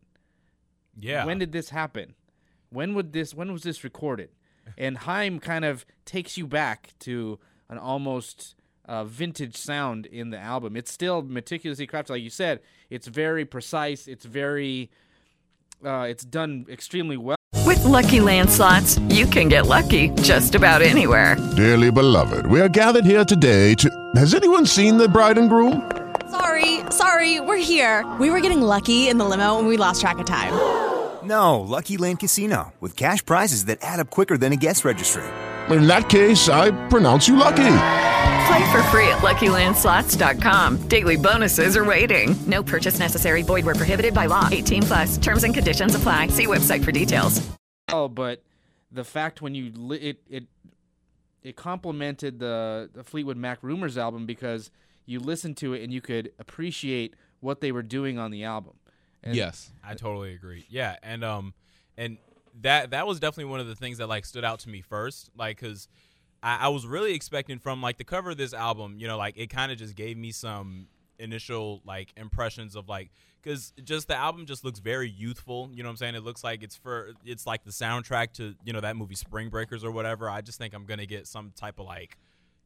[0.99, 1.25] Yeah.
[1.25, 2.15] when did this happen?
[2.71, 4.31] When would this when was this recorded?
[4.79, 8.55] And HAIM kind of takes you back to an almost
[8.87, 10.77] uh, vintage sound in the album.
[10.77, 12.61] It's still meticulously crafted, like you said.
[12.91, 14.09] It's very precise.
[14.09, 14.91] It's very,
[15.85, 17.37] uh, it's done extremely well.
[17.65, 21.37] With Lucky Land slots, you can get lucky just about anywhere.
[21.57, 23.89] Dearly beloved, we are gathered here today to.
[24.17, 25.91] Has anyone seen the bride and groom?
[26.31, 28.11] Sorry, sorry, we're here.
[28.19, 30.53] We were getting lucky in the limo and we lost track of time.
[31.23, 35.23] No, Lucky Land Casino, with cash prizes that add up quicker than a guest registry.
[35.71, 38.11] In that case, I pronounce you lucky.
[38.47, 40.89] Play for free at LuckyLandSlots.com.
[40.89, 42.35] Daily bonuses are waiting.
[42.47, 43.43] No purchase necessary.
[43.43, 44.49] Void where prohibited by law.
[44.51, 45.19] 18 plus.
[45.19, 46.29] Terms and conditions apply.
[46.29, 47.47] See website for details.
[47.93, 48.43] Oh, but
[48.91, 50.45] the fact when you li- it it
[51.43, 54.71] it complemented the, the Fleetwood Mac Rumors album because
[55.07, 58.75] you listened to it and you could appreciate what they were doing on the album.
[59.23, 59.71] And yes.
[59.85, 60.67] I totally agree.
[60.69, 61.55] Yeah, and um,
[61.97, 62.19] and
[62.61, 65.31] that that was definitely one of the things that like stood out to me first,
[65.37, 65.89] like because
[66.43, 69.37] I, I was really expecting from like the cover of this album, you know, like
[69.37, 70.89] it kind of just gave me some
[71.19, 75.89] initial like impressions of like because just the album just looks very youthful you know
[75.89, 76.15] what i'm saying?
[76.15, 79.49] It looks like it's for it's like the soundtrack to you know that movie spring
[79.49, 80.29] breakers or whatever.
[80.29, 82.19] I just think i'm gonna get some type of like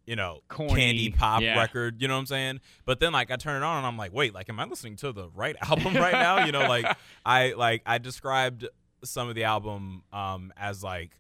[0.06, 1.58] you know Corny, candy pop yeah.
[1.58, 2.60] record you know what i'm saying?
[2.84, 4.96] But then like i turn it on and i'm like wait like am i listening
[4.96, 6.46] to the right album right now?
[6.46, 6.96] You know like
[7.26, 8.66] i like i described
[9.04, 11.10] some of the album um as like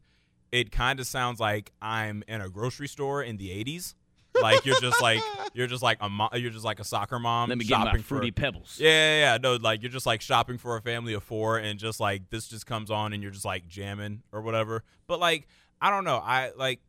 [0.52, 3.94] it kind of sounds like i'm in a grocery store in the 80s
[4.40, 5.20] like you're just like
[5.54, 7.84] you're just like a mo- you're just like a soccer mom Let me get my
[7.86, 8.78] shopping fruity for pebbles.
[8.78, 9.38] yeah, yeah, yeah.
[9.38, 12.46] No, like you're just like shopping for a family of four, and just like this
[12.46, 14.84] just comes on, and you're just like jamming or whatever.
[15.06, 15.48] But like,
[15.80, 16.18] I don't know.
[16.18, 16.80] I like,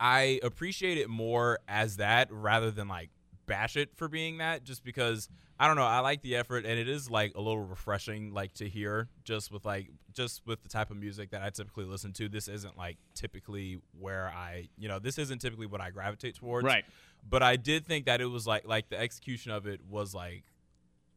[0.00, 3.10] I appreciate it more as that rather than like
[3.46, 5.28] bash it for being that, just because
[5.60, 5.82] I don't know.
[5.82, 9.50] I like the effort, and it is like a little refreshing, like to hear just
[9.50, 12.28] with like just with the type of music that I typically listen to.
[12.28, 16.64] This isn't like typically where I, you know, this isn't typically what I gravitate towards.
[16.64, 16.84] Right.
[17.28, 20.44] But I did think that it was like like the execution of it was like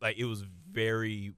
[0.02, 1.34] like it was very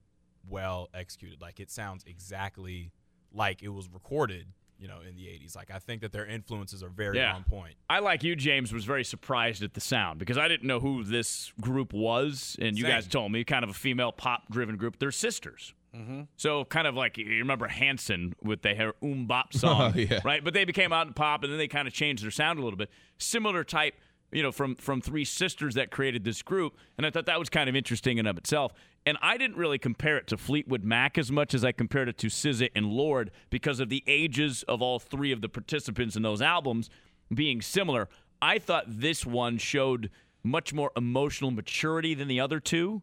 [0.49, 1.41] well executed.
[1.41, 2.91] Like it sounds exactly
[3.33, 4.47] like it was recorded,
[4.83, 5.55] you know, in the 80s.
[5.55, 7.33] Like I think that their influences are very Yeah.
[7.35, 7.75] on point.
[7.89, 11.03] I, like you, James, was very surprised at the sound because I didn't know who
[11.05, 12.57] this group was.
[12.59, 12.91] And you Same.
[12.91, 14.99] guys told me kind of a female pop driven group.
[14.99, 15.73] They're sisters.
[15.95, 16.23] Mm-hmm.
[16.35, 20.19] So kind of like you remember Hanson with the Um Bop song, Yeah.
[20.25, 20.43] right?
[20.43, 22.63] But they became out in pop, and then they kind of changed their sound a
[22.63, 22.89] little bit.
[23.19, 23.93] Similar type,
[24.33, 27.49] you know, from from three sisters that created this group, and I thought that was
[27.49, 28.73] kind of interesting in of itself.
[29.05, 32.17] And I didn't really compare it to Fleetwood Mac as much as I compared it
[32.19, 36.23] to SZA and Lorde because of the ages of all three of the participants in
[36.23, 36.89] those albums
[37.33, 38.07] being similar.
[38.41, 40.09] I thought this one showed
[40.43, 43.01] much more emotional maturity than the other two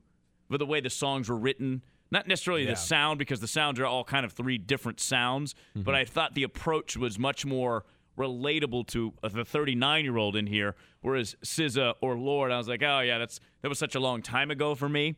[0.49, 1.83] with the way the songs were written.
[2.11, 2.71] Not necessarily Yeah.
[2.71, 5.91] the sound, because the sounds are all kind of three different sounds, but mm-hmm.
[5.91, 7.85] I thought the approach was much more
[8.21, 12.69] relatable to uh, the 39 year old in here, whereas SZA or Lorde, I was
[12.69, 15.17] like, oh yeah, that's that was such a long time ago for me.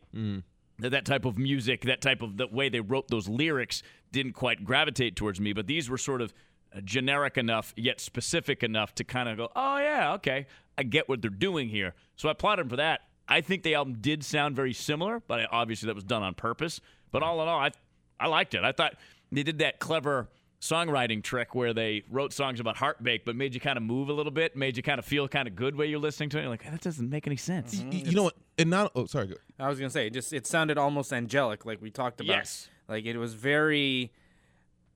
[0.79, 4.33] That that type of music, that type of the way they wrote those lyrics, didn't
[4.33, 5.53] quite gravitate towards me.
[5.53, 6.33] But these were sort of
[6.75, 10.47] uh, generic enough, yet specific enough to kind of go, oh yeah, okay,
[10.77, 11.93] I get what they're doing here.
[12.15, 13.01] So I applaud them for that.
[13.27, 16.81] I think the album did sound very similar, but obviously that was done on purpose.
[17.11, 17.71] But all in all, I
[18.19, 18.63] I liked it.
[18.63, 18.95] I thought
[19.31, 20.29] they did that clever
[20.63, 24.13] songwriting trick where they wrote songs about heartbreak, but made you kind of move a
[24.13, 26.41] little bit, made you kind of feel kind of good while you're listening to it.
[26.41, 27.75] You're like, that doesn't make any sense.
[27.75, 27.89] Mm-hmm.
[27.89, 28.35] Y- you know what?
[28.57, 28.91] And not.
[28.95, 29.27] Oh, sorry.
[29.27, 32.37] go- I was gonna say, it just it sounded almost angelic, like we talked about.
[32.37, 32.69] Yes.
[32.87, 34.11] Like it was very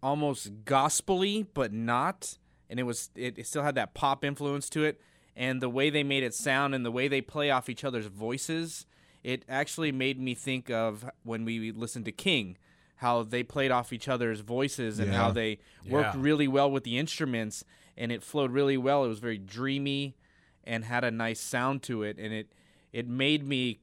[0.01, 2.37] almost gospely, but not.
[2.69, 5.01] And it was it, it still had that pop influence to it.
[5.35, 8.07] And the way they made it sound and the way they play off each other's
[8.07, 8.85] voices,
[9.23, 12.57] it actually made me think of when we listened to King,
[12.97, 16.21] how they played off each other's voices and how they worked Yeah.
[16.21, 17.63] really well with the instruments
[17.95, 19.05] and it flowed really well.
[19.05, 20.15] It was very dreamy
[20.63, 22.51] and had a nice sound to it and it
[22.91, 23.79] it made me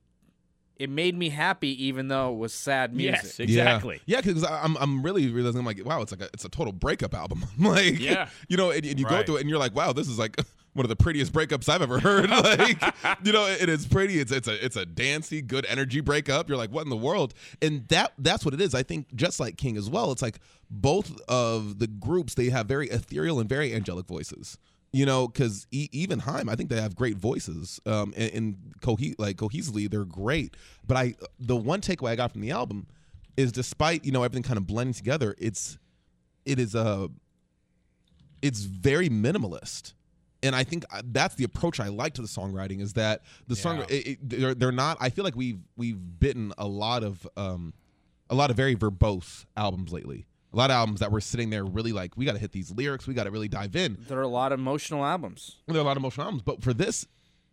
[0.76, 3.20] it made me happy even though it was sad music.
[3.22, 4.00] Yes, exactly.
[4.06, 6.72] Yeah, because I'm I'm really realizing I'm like, wow, it's like a, it's a total
[6.72, 7.44] breakup album.
[7.58, 8.28] like, Yeah.
[8.48, 10.36] you know, and, and you go through it and you're like, wow, this is like
[10.74, 12.30] one of the prettiest breakups I've ever heard.
[12.30, 12.82] like,
[13.24, 14.20] you know, it is pretty.
[14.20, 16.48] It's it's a it's a dancey, good energy breakup.
[16.48, 17.32] You're like, what in the world?
[17.62, 18.74] And that that's what it is.
[18.74, 20.12] I think just like King as well.
[20.12, 24.58] It's like both of the groups they have very ethereal and very angelic voices.
[24.92, 28.56] You know, because e- even Haim, I think they have great voices, um, and, and
[28.80, 30.56] cohe- like cohesively, they're great.
[30.86, 32.86] But I, the one takeaway I got from the album
[33.36, 35.78] is, despite you know everything kind of blending together, it's,
[36.46, 37.08] it is a,
[38.40, 39.94] it's very minimalist,
[40.44, 42.80] and I think that's the approach I like to the songwriting.
[42.80, 44.98] Is that the song, it, it, they're they're not.
[45.00, 47.72] I feel like we've we've bitten a lot of um,
[48.30, 50.26] a lot of very verbose albums lately.
[50.52, 52.70] A lot of albums that were sitting there really like we got to hit these
[52.70, 53.98] lyrics, we got to really dive in.
[54.06, 55.56] There are a lot of emotional albums.
[55.66, 57.06] There are a lot of emotional albums, but for this,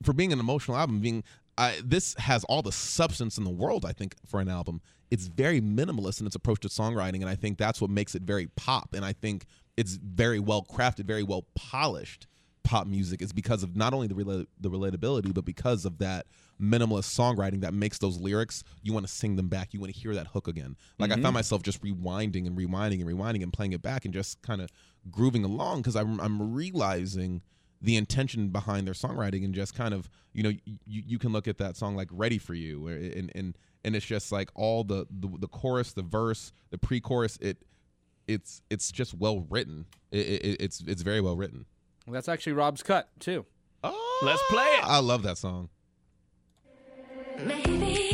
[0.03, 1.23] for being an emotional album, being
[1.57, 3.85] I, this has all the substance in the world.
[3.85, 7.35] I think for an album, it's very minimalist in its approach to songwriting, and I
[7.35, 8.93] think that's what makes it very pop.
[8.93, 9.45] And I think
[9.77, 12.27] it's very well crafted, very well polished
[12.63, 13.21] pop music.
[13.21, 16.25] Is because of not only the rela- the relatability, but because of that
[16.61, 19.73] minimalist songwriting that makes those lyrics you want to sing them back.
[19.73, 20.75] You want to hear that hook again.
[20.99, 21.33] Like I found mm-hmm.
[21.33, 24.71] myself just rewinding and rewinding and rewinding and playing it back and just kind of
[25.09, 27.41] grooving along because I'm I'm realizing
[27.81, 31.47] the intention behind their songwriting and just kind of you know you, you can look
[31.47, 35.07] at that song like ready for you and and and it's just like all the
[35.09, 37.57] the, the chorus the verse the pre-chorus it
[38.27, 41.65] it's it's just well written it, it, it's it's very well written
[42.07, 43.45] That's actually Rob's cut too.
[43.83, 44.83] oh Let's play it.
[44.83, 45.69] i love that song
[47.39, 48.10] Maybe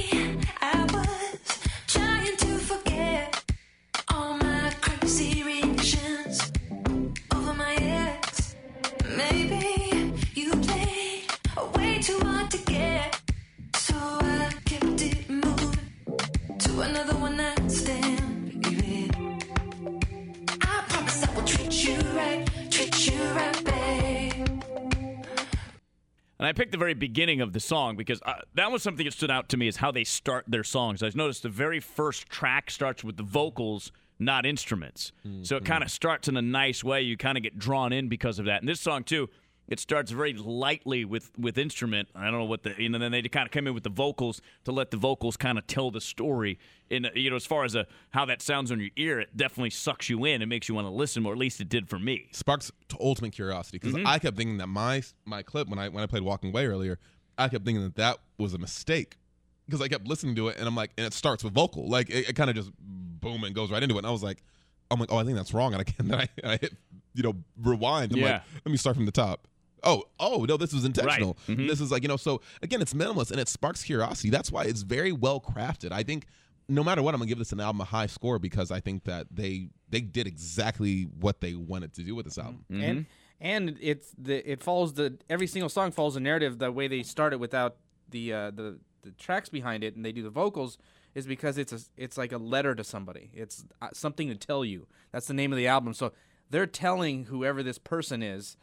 [26.39, 29.13] And I picked the very beginning of the song because uh, that was something that
[29.13, 31.01] stood out to me is how they start their songs.
[31.01, 35.11] I noticed the very first track starts with the vocals, not instruments.
[35.43, 37.01] So it kind of starts in a nice way.
[37.01, 38.61] You kind of get drawn in because of that.
[38.61, 39.29] And this song too,
[39.67, 42.09] it starts very lightly with with instrument.
[42.15, 42.99] I don't know what the you know.
[42.99, 45.67] Then they kind of come in with the vocals to let the vocals kind of
[45.67, 46.57] tell the story.
[46.89, 49.35] And uh, you know, as far as a, how that sounds on your ear, it
[49.35, 50.41] definitely sucks you in.
[50.41, 51.33] It makes you want to listen more.
[51.33, 52.27] At least it did for me.
[52.31, 54.07] sparks ultimate curiosity because mm-hmm.
[54.07, 56.99] I kept thinking that my my clip when I when I played Walking Away earlier,
[57.37, 59.17] I kept thinking that that was a mistake
[59.65, 62.09] because I kept listening to it, and I'm like, and it starts with vocal, like
[62.09, 63.99] it, it kind of just boom and goes right into it.
[63.99, 64.43] And I was like,
[64.89, 66.73] I'm like, oh, I think that's wrong, and I can then I, I hit,
[67.13, 68.13] you know, rewind.
[68.13, 68.25] I'm Yeah.
[68.25, 69.47] like, let me start from the top.
[69.83, 71.37] Oh, oh no, this was intentional.
[71.47, 71.67] Mhm.
[71.67, 74.29] This is like you know, so again, it's minimalist and it sparks curiosity.
[74.29, 75.91] That's why it's very well crafted.
[75.91, 76.25] I think
[76.69, 79.03] no matter what, I'm gonna give this an album a high score because I think
[79.05, 82.65] that they they did exactly what they wanted to do with this album.
[82.71, 82.83] Mm-hmm.
[82.83, 83.05] and
[83.39, 87.03] and it's the it follows the every single song follows a narrative the way they
[87.03, 87.77] start it without
[88.09, 90.77] the uh, the the tracks behind it and they do the vocals
[91.13, 94.65] is because it's a it's like a letter to somebody it's uh, something to tell
[94.65, 96.11] you that's the name of the album so
[96.49, 98.57] they're telling whoever this person is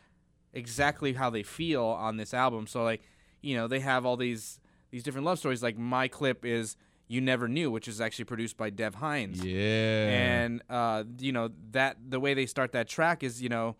[0.55, 2.66] exactly how they feel on this album.
[2.66, 3.02] So like
[3.42, 5.62] you know they have all these these different love stories.
[5.62, 6.76] Like my clip is
[7.07, 10.09] you never knew which is actually produced by dev hynes Yeah.
[10.09, 13.76] and uh, you know that the way they start that track is you know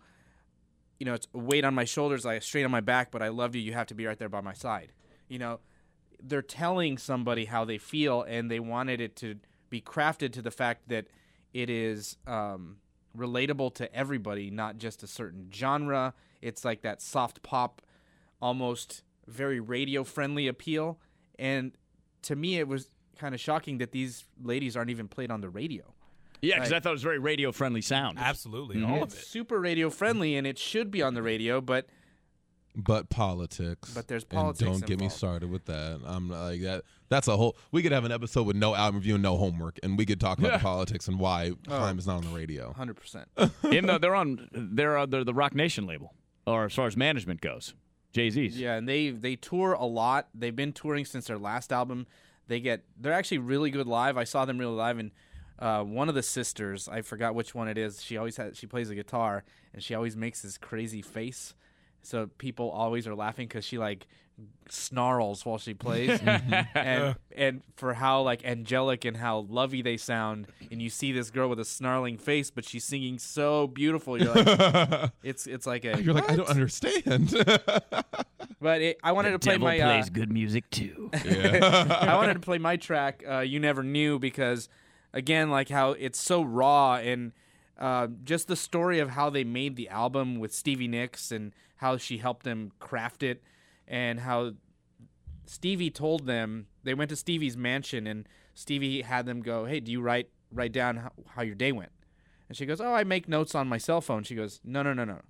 [0.99, 3.55] you know it's weight on my shoulders like straight on my back but i love
[3.55, 3.61] you.
[3.61, 4.91] You have to be right there by my side.
[5.27, 5.59] You know
[6.21, 9.35] they're telling somebody how they feel and they wanted it to
[9.69, 11.07] be crafted to the fact that
[11.53, 12.77] it is um,
[13.17, 17.81] relatable to everybody not just a certain genre it's like that soft pop
[18.41, 20.99] almost very radio friendly appeal
[21.39, 21.71] and
[22.21, 25.49] to me it was kind of shocking that these ladies aren't even played on the
[25.49, 25.83] radio
[26.41, 28.19] Yeah, because Like- I thought it was very radio friendly sound.
[28.19, 28.89] Absolutely, Mhm.
[28.89, 29.17] all of it.
[29.17, 31.87] super radio friendly and it should be on the radio but
[32.75, 33.91] but politics.
[33.93, 36.01] But there's And politics don't get me started with that.
[36.05, 36.83] I'm like that.
[37.09, 37.55] That's a whole.
[37.71, 40.19] We could have an episode with no album review and no homework, and we could
[40.19, 42.73] talk about the politics and why Climb is not on the radio.
[42.77, 43.25] 100%
[43.71, 46.13] Even though they're on, they're on the, the Roc Nation label,
[46.45, 47.73] or as far as management goes,
[48.11, 48.59] Jay Z's.
[48.59, 52.07] yeah and they they tour a lot they've been touring since their last album
[52.47, 55.11] they get they're actually really good live i saw them really live and
[55.59, 58.67] uh, one of the sisters i forgot which one it is she always has she
[58.67, 61.53] plays a guitar and she always makes this crazy face
[62.05, 64.07] so people always are laughing because she like
[64.67, 66.19] snarls while she plays
[66.75, 71.29] and and for how like angelic and how lovey they sound and you see this
[71.29, 75.85] girl with a snarling face but she's singing so beautiful you're like it's it's like
[75.85, 77.33] a You're like, I don't understand.
[78.59, 81.09] but it, i wanted to play Devil my uh, plays good music too.
[81.13, 83.23] I wanted to play my track.
[83.27, 84.67] Uh, you never knew because,
[85.13, 87.31] again, like how it's so raw and
[87.77, 91.97] uh, just the story of how they made the album with Stevie Nicks and how
[91.97, 93.43] she helped them craft it,
[93.87, 94.53] and how
[95.45, 99.91] Stevie told them they went to Stevie's mansion and Stevie had them go, "Hey, do
[99.91, 101.91] you write write down how, how your day went?"
[102.47, 104.93] And she goes, "Oh, I make notes on my cell phone." She goes, "No, no,
[104.93, 105.21] no, no.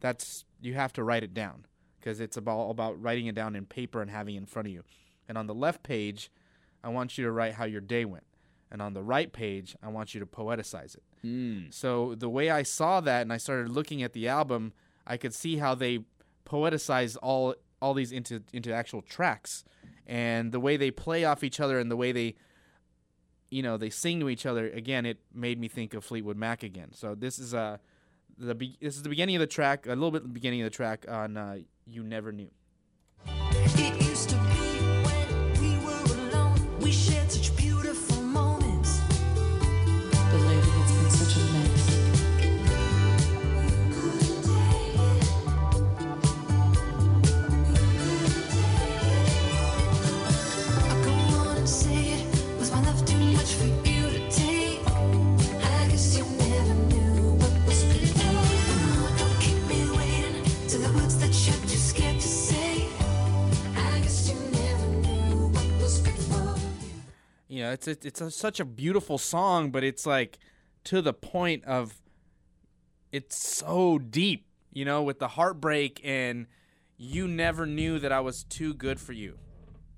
[0.00, 1.66] That's you have to write it down
[1.98, 4.74] because it's about about writing it down in paper and having it in front of
[4.74, 4.84] you.
[5.28, 6.30] And on the left page,
[6.82, 8.26] I want you to write how your day went.
[8.70, 11.70] And on the right page, I want you to poeticize it." Hmm.
[11.70, 14.72] So the way I saw that and I started looking at the album,
[15.06, 16.00] I could see how they
[16.44, 19.64] poeticize all all these into into actual tracks.
[20.06, 22.34] And the way they play off each other and the way they
[23.50, 26.64] you know, they sing to each other, again, it made me think of Fleetwood Mac
[26.64, 26.92] again.
[26.92, 27.78] So this is uh
[28.38, 30.66] the be- this is the beginning of the track, a little bit the beginning of
[30.66, 32.50] the track on uh, You Never Knew.
[67.54, 70.38] You know it's it's, it's a, such a beautiful song but it's like
[70.84, 72.00] to the point of
[73.12, 76.46] it's so deep you know with the heartbreak and
[76.96, 79.38] you never knew that i was too good for you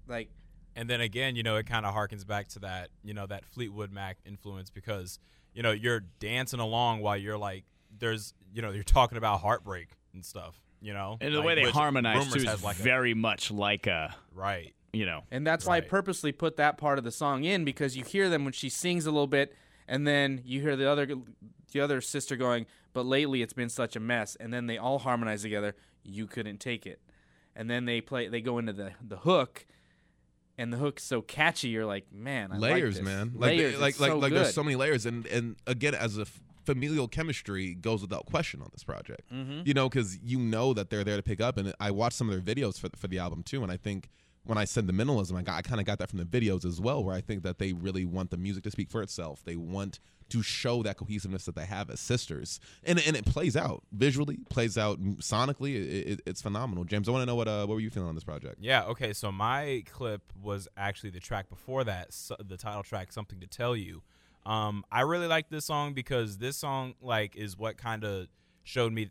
[0.07, 0.29] like
[0.77, 3.47] And then again, you know, it kind of harkens back to that, you know, that
[3.47, 5.19] Fleetwood Mac influence because,
[5.55, 7.65] you know, you're dancing along while you're like,
[7.99, 11.17] there's, you know, you're talking about heartbreak and stuff, you know.
[11.23, 13.87] And the Like, way they harmonize Rumors too is has like a- very much like
[13.87, 14.75] a right.
[14.93, 17.97] You know, and that's why i purposely put that part of the song in because
[17.97, 19.55] you hear them when she sings a little bit
[19.87, 21.07] and then you hear the other
[21.73, 22.65] the other sister going
[22.95, 26.59] but lately it's been such a mess and then they all harmonize together you couldn't
[26.61, 27.01] take it
[27.55, 29.67] and then they play they go into the the hook
[30.57, 33.05] and the hook's so catchy you're like man I like layers, this.
[33.05, 33.33] man.
[33.35, 34.39] Like layers they- like it's like so like good.
[34.45, 38.63] there's so many layers, and and again, as a f- familial chemistry goes without question
[38.63, 39.31] on this project.
[39.31, 39.67] Mhm.
[39.67, 42.31] You know, because you know that they're there to pick up, and I watched some
[42.31, 44.09] of their videos for for the album too, and I think
[44.47, 46.65] when I said the minimalism, I got I kind of got that from the videos
[46.65, 49.43] as well, where I think that they really want the music to speak for itself.
[49.45, 53.57] They want to show that cohesiveness that they have as sisters, and and it plays
[53.57, 55.75] out visually, plays out sonically.
[55.75, 56.85] It, it, it's phenomenal.
[56.85, 58.57] James, I want to know what uh, what were you feeling on this project?
[58.61, 58.85] Yeah.
[58.85, 59.13] Okay.
[59.13, 63.47] So my clip was actually the track before that, so the title track, "Something to
[63.47, 64.03] Tell You."
[64.45, 68.29] Um, I really like this song because this song like is what kind of
[68.63, 69.11] showed me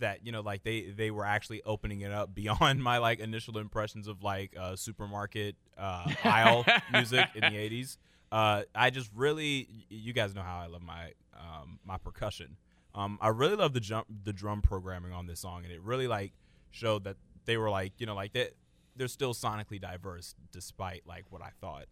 [0.00, 3.58] that you know like they they were actually opening it up beyond my like initial
[3.58, 7.96] impressions of like uh, supermarket uh, aisle music in the 80s
[8.32, 12.56] uh, i just really you guys know how i love my um, my percussion.
[12.94, 16.08] Um, i really love the jump the drum programming on this song and it really
[16.08, 16.32] like
[16.70, 18.54] showed that they were like you know like that
[18.96, 21.86] they're still sonically diverse despite like what i thought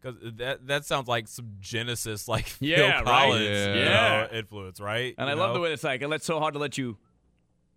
[0.06, 3.04] Because that that sounds like some Genesis, like Yeah, Phil right.
[3.04, 3.74] Collins, Yeah.
[3.74, 4.26] you Yeah.
[4.32, 5.14] know, influence, right?
[5.18, 6.96] And I You love the way it's like, and it's so hard to let you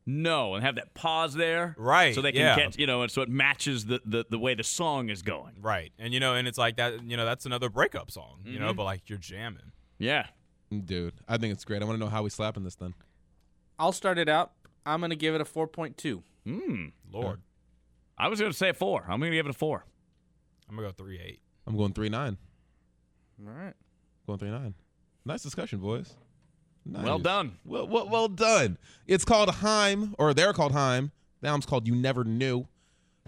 [0.06, 1.76] know and have that pause there.
[1.78, 2.56] Right, So they can yeah.
[2.56, 5.56] catch, you know, and so it matches the, the, the way the song is going.
[5.62, 8.60] right, and you know, and it's like that, you know, that's another breakup song, you
[8.60, 8.76] know, Mhm.
[8.78, 9.72] but like you're jamming.
[9.98, 10.28] Yeah.
[10.86, 11.82] Dude, I think it's great.
[11.82, 12.94] I want to know how we slapping this then.
[13.78, 14.52] I'll start it out.
[14.86, 16.24] I'm gonna give it a 4.2.
[16.46, 16.86] Hmm.
[17.12, 17.42] Lord,
[18.18, 19.04] I was going to say a four.
[19.08, 19.86] I'm going to give it a four.
[20.70, 21.40] I'm gonna go three eight.
[21.70, 22.38] I'm going three nine.
[23.46, 23.74] All right.
[24.28, 24.74] Going three nine.
[25.26, 26.14] Nice discussion, boys.
[26.86, 27.06] Nice.
[27.06, 27.58] Well done.
[27.66, 28.78] Well, well, well done.
[29.06, 31.12] It's called HAIM, or they're called HAIM.
[31.42, 32.66] The album's called You Never Knew.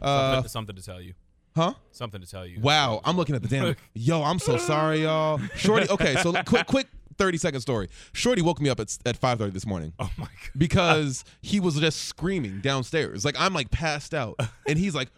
[0.01, 1.13] Uh, something, something to tell you.
[1.55, 1.73] huh?
[1.91, 2.59] Something to tell you.
[2.59, 3.75] Wow, I'm looking at the damn.
[3.93, 5.39] Yo, I'm so sorry, y'all.
[5.55, 5.87] Shorty.
[5.89, 6.87] Okay, so quick, quick,
[7.17, 7.87] 30 second story.
[8.13, 9.93] Shorty woke me up at at 5:30 this morning.
[9.99, 10.31] Oh my god.
[10.57, 13.23] Because he was just screaming downstairs.
[13.23, 15.09] Like I'm like passed out, and he's like.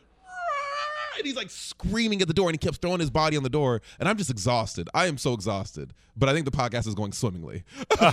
[1.18, 3.50] And he's like screaming at the door, and he keeps throwing his body on the
[3.50, 4.90] door, and I'm just exhausted.
[4.94, 7.64] I am so exhausted, but I think the podcast is going swimmingly.
[8.00, 8.10] I'm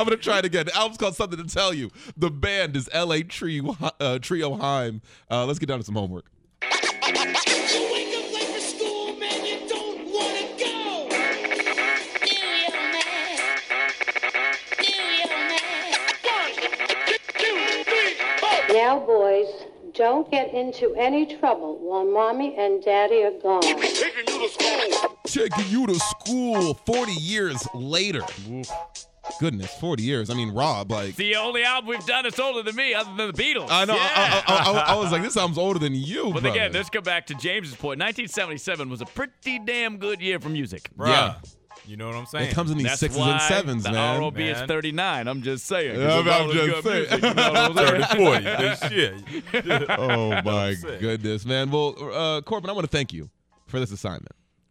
[0.00, 0.66] gonna try it again.
[0.66, 3.22] The album's called "Something to Tell You." The band is L.A.
[3.22, 5.02] Trio, uh, Trio HAIM.
[5.30, 6.24] Uh, let's get down to some homework.
[18.72, 19.29] Now, boys,
[20.00, 23.60] don't get into any trouble while mommy and daddy are gone.
[23.60, 23.84] Taking
[24.28, 28.22] you to school Taking you to school 40 years later.
[29.38, 30.30] Goodness, 40 years.
[30.30, 31.10] I mean, Rob, like.
[31.10, 33.68] It's the only album we've done that's older than me, other than the Beatles.
[33.70, 33.92] I know.
[33.92, 34.42] I, Yeah.
[34.46, 36.48] I, I, I, I was like, this album's older than you, But brother.
[36.48, 38.00] again, let's go back to James's point.
[38.00, 40.88] 1977 was a pretty damn good year for music.
[40.96, 41.08] Bruh.
[41.08, 41.34] Yeah.
[41.90, 42.50] You know what I'm saying?
[42.50, 44.20] It comes in these That's sixes why and sevens, the man.
[44.20, 44.68] ROB is Man.
[44.68, 45.26] 39.
[45.28, 45.96] I'm just saying.
[45.96, 47.06] 'cause Yeah, it's I'm just saying.
[47.10, 48.02] music, you know what I'm saying?
[48.02, 48.44] 30, 40.
[49.50, 49.90] This shit.
[49.98, 51.70] oh my goodness, man.
[51.72, 53.28] Well, uh, Corbin, I want to thank you
[53.66, 54.30] for this assignment.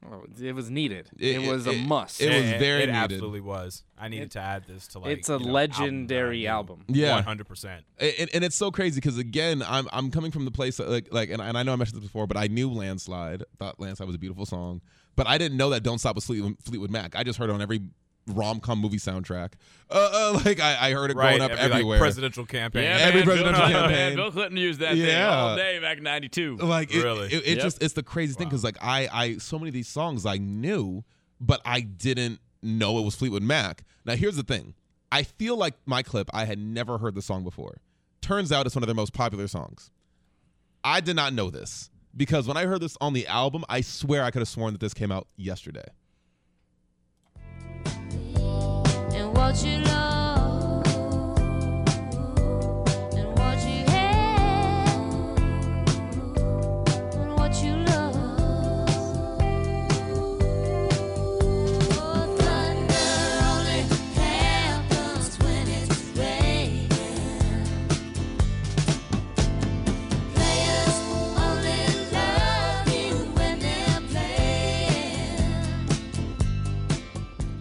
[0.09, 1.09] Oh, it was needed.
[1.20, 2.22] It- It, was a must.
[2.22, 2.63] it was very needed.
[2.84, 2.95] It needed.
[2.95, 3.84] absolutely was.
[3.99, 5.17] I needed to add this to like.
[5.17, 6.80] it's a you know, legendary album.
[6.80, 6.95] album.
[6.95, 7.15] Yeah.
[7.15, 7.84] One hundred percent.
[7.99, 11.09] And, and it's so crazy because again, I'm I'm coming from the place that, like
[11.11, 13.43] like, and, and I know I mentioned this before, but I knew Landslide.
[13.57, 14.80] Thought Landslide was a beautiful song,
[15.20, 17.13] but I didn't know that Don't Stop with Fleetwood, Fleetwood Mac.
[17.15, 17.82] I just heard it on every
[18.28, 19.53] rom com movie soundtrack.
[19.89, 21.38] Uh, uh, like I, I heard it Right.
[21.38, 21.99] growing up every, like, everywhere.
[21.99, 22.84] presidential campaign.
[22.84, 23.95] Yeah, Every man, presidential Bill, campaign.
[23.97, 26.57] Man, Bill Clinton used that thing all day back in 92.
[26.57, 27.28] like it, Really?
[27.28, 27.59] it, it Yep.
[27.59, 30.38] just it's the craziest thing because like I I so many of these songs I
[30.38, 31.03] knew,
[31.41, 33.84] but I didn't know it was Fleetwood Mac.
[34.05, 34.74] Now here's the thing,
[35.11, 37.82] I feel like my clip I had never heard the song before.
[38.22, 39.91] Turns out it's one of their most popular songs.
[40.84, 44.24] I did not know this because when I heard this on the album, I swear
[44.24, 45.86] I could have sworn that this came out yesterday.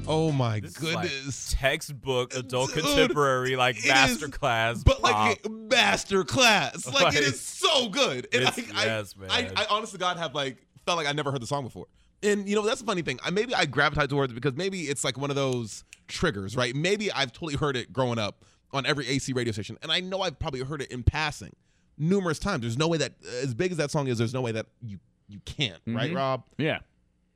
[0.09, 1.55] Oh my This is like goodness.
[1.59, 5.47] textbook adult Dude, contemporary like masterclass, master but like pop.
[5.47, 6.25] a master.
[6.25, 8.27] Like, Like, it is so good.
[8.33, 9.53] And it's- I, yes, I, man.
[9.57, 10.57] I, I honest to God have like
[10.87, 11.87] felt like I never heard the song before.
[12.23, 13.21] And you know that's the funny thing.
[13.23, 16.75] I maybe I gravitate towards it because maybe it's like one of those triggers, right?
[16.75, 20.21] Maybe I've totally heard it growing up, on every AC radio station, and I know
[20.23, 21.55] I've probably heard it in passing
[21.97, 22.63] numerous times.
[22.63, 24.99] There's no way that as big as that song is, there's no way that you
[25.29, 26.17] you can't, right, Mhm.
[26.17, 26.45] Rob?
[26.59, 26.79] Yeah.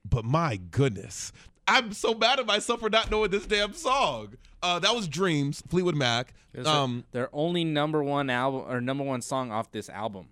[0.05, 1.33] But my goodness,
[1.69, 4.35] I'm so mad at myself for not knowing this damn song.
[4.63, 6.35] Uh, that was Dreams, Fleetwood Mac.
[6.65, 10.27] Um, their only number one album or number one song off this album.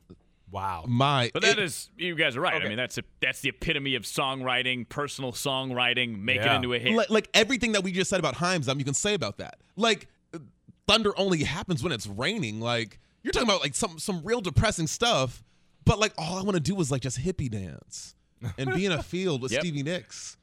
[0.50, 0.84] Wow.
[0.88, 2.60] my, But that it- is, you guys are right.
[2.60, 6.78] I mean, that's a, that's the epitome of songwriting, personal songwriting, make it into a
[6.78, 6.92] hit.
[6.94, 9.58] like, like everything that we just said about Heimdall, you can say about that.
[9.76, 10.08] Like
[10.88, 12.60] thunder only happens when it's raining.
[12.60, 15.44] Like you're talking about like some some real depressing stuff,
[15.84, 18.14] but like all I want to do is like just hippie dance
[18.58, 19.60] and be in a field with Yep.
[19.60, 20.36] Stevie Nicks.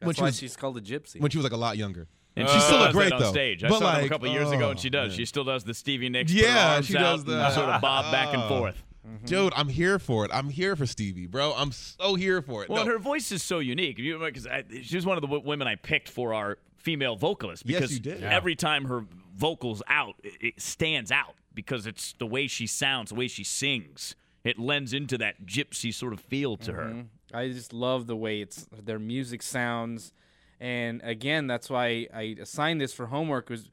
[0.00, 1.20] That's when she why was she's called a gypsy.
[1.20, 2.06] when she was like a lot younger.
[2.36, 3.30] And she she still still looked great that on though.
[3.32, 3.64] stage.
[3.64, 5.10] I but saw her like, a couple years ago, and she does.
[5.10, 5.16] man.
[5.18, 6.32] She still does the Stevie Nicks.
[6.32, 7.52] put her Yeah, arms she out does and that.
[7.52, 8.84] Sort of bob back and forth.
[9.24, 10.30] Dude, I'm here for it.
[10.34, 11.52] I'm here for Stevie, bro.
[11.56, 12.68] I'm so here for it.
[12.68, 12.92] Well, No.
[12.92, 13.96] her voice is so unique.
[13.96, 14.46] Because
[14.82, 17.62] she was one of the w- women I picked for our female vocalist.
[17.66, 18.20] Yes, Because you did.
[18.20, 18.28] Yeah.
[18.34, 23.08] every time her vocals out, it, it stands out because it's the way she sounds,
[23.08, 24.14] the way she sings.
[24.44, 26.84] It lends into that gypsy sort of feel to her.
[26.84, 27.00] Mm-hmm.
[27.32, 30.12] I just love the way it's their music sounds,
[30.60, 33.70] and again, that's why I assigned this for homework was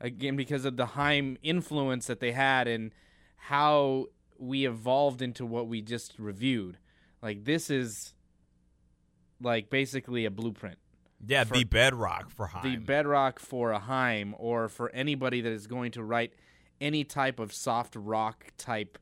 [0.00, 2.92] again because of the HAIM influence that they had and
[3.36, 4.06] how
[4.38, 6.78] we evolved into what we just reviewed.
[7.22, 8.14] Like this is
[9.40, 10.78] like basically a blueprint.
[11.26, 12.62] Yeah, the bedrock for Haim.
[12.62, 16.32] the bedrock for a HAIM or for anybody that is going to write
[16.80, 18.98] any type of soft rock type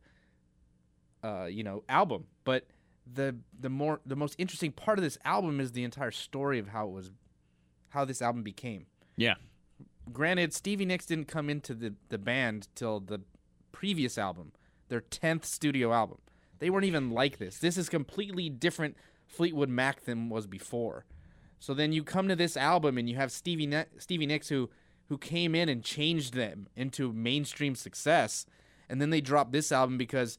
[1.23, 2.67] uh, you know album but
[3.11, 6.69] the the more the most interesting part of this album is the entire story of
[6.69, 7.11] how it was
[7.91, 8.87] how this album became.
[9.17, 9.35] Yeah.
[10.13, 13.21] granted Stevie Nicks didn't come into the the band till the
[13.73, 14.53] previous album
[14.89, 16.19] their 10th studio album.
[16.59, 17.59] They weren't even like this.
[17.59, 18.97] This is completely different
[19.27, 21.05] Fleetwood Mac than was before.
[21.59, 24.71] So then you come to this album and you have Stevie ne- Stevie Nicks who
[25.09, 28.45] who came in and changed them into mainstream success,
[28.89, 30.39] and then they dropped this album because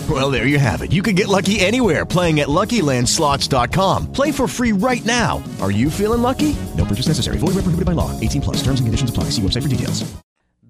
[0.11, 0.91] Well, there you have it.
[0.91, 4.11] You can get lucky anywhere playing at LuckyLandSlots.com.
[4.11, 5.41] Play for free right now.
[5.61, 6.55] Are you feeling lucky?
[6.75, 7.37] No purchase necessary.
[7.37, 8.19] Void where prohibited by law.
[8.19, 8.57] 18 plus.
[8.57, 9.25] Terms and conditions apply.
[9.25, 10.03] See website for details.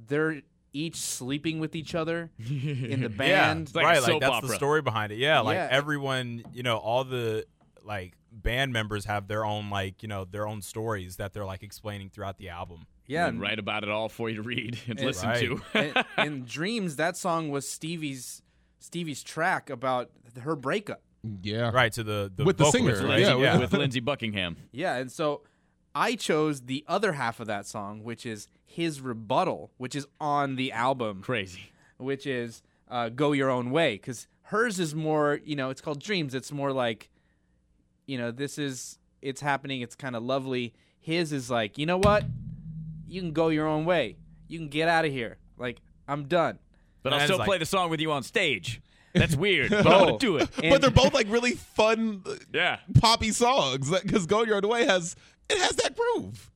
[0.07, 0.41] they're
[0.73, 3.19] each sleeping with each other in the band.
[3.19, 3.71] Yeah, band.
[3.75, 4.01] right.
[4.01, 5.17] Like that's the story behind it.
[5.17, 5.67] Yeah, like Yeah.
[5.71, 7.45] everyone, you know, all the
[7.83, 11.63] like band members have their own like you know their own stories that they're like
[11.63, 12.85] explaining throughout the album.
[13.07, 15.39] Yeah, And write about it all for you to read and, And- listen Right.
[15.41, 15.61] to.
[15.73, 18.41] and, and Dreams, that song was Stevie's
[18.81, 20.09] Stevie's track about
[20.41, 21.01] her breakup.
[21.43, 21.69] Yeah.
[21.69, 23.19] Right to the, the With the vocalist, singer, right?
[23.21, 24.57] yeah, Lindsey- with Lindsey Buckingham.
[24.71, 25.43] Yeah, and so
[25.93, 30.55] I chose the other half of that song, which is his rebuttal, which is on
[30.55, 31.21] the album.
[31.21, 31.71] Crazy.
[31.97, 36.01] Which is uh, "Go Your Own Way," because hers is more, you know, it's called
[36.01, 36.33] Dreams.
[36.33, 37.09] It's more like,
[38.07, 39.81] you know, this is it's happening.
[39.81, 40.73] It's kind of lovely.
[40.99, 42.25] His is like, you know what?
[43.07, 44.17] You can go your own way.
[44.47, 45.37] You can get out of here.
[45.57, 46.57] Like I'm done.
[47.03, 48.81] But I'll still like- play the song with you on stage.
[49.13, 50.05] That's weird, but I'm Oh.
[50.05, 50.49] gonna do it.
[50.69, 52.79] but they're both like really fun, uh, Yeah.
[53.01, 53.89] poppy songs.
[53.89, 55.15] Because "Go Your Own Way" has
[55.49, 56.49] it has that groove.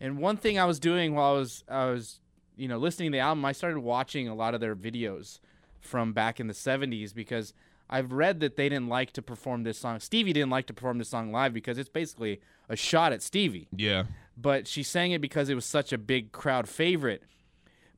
[0.00, 2.20] And one thing I was doing while I was I was
[2.56, 5.40] you know listening to the album, I started watching a lot of their videos
[5.80, 7.54] from back in the 70s because
[7.88, 9.98] I've read that they didn't like to perform this song.
[9.98, 13.68] Stevie didn't like to perform this song live because it's basically a shot at Stevie.
[13.74, 14.04] Yeah.
[14.36, 17.24] But she sang it because it was such a big crowd favorite.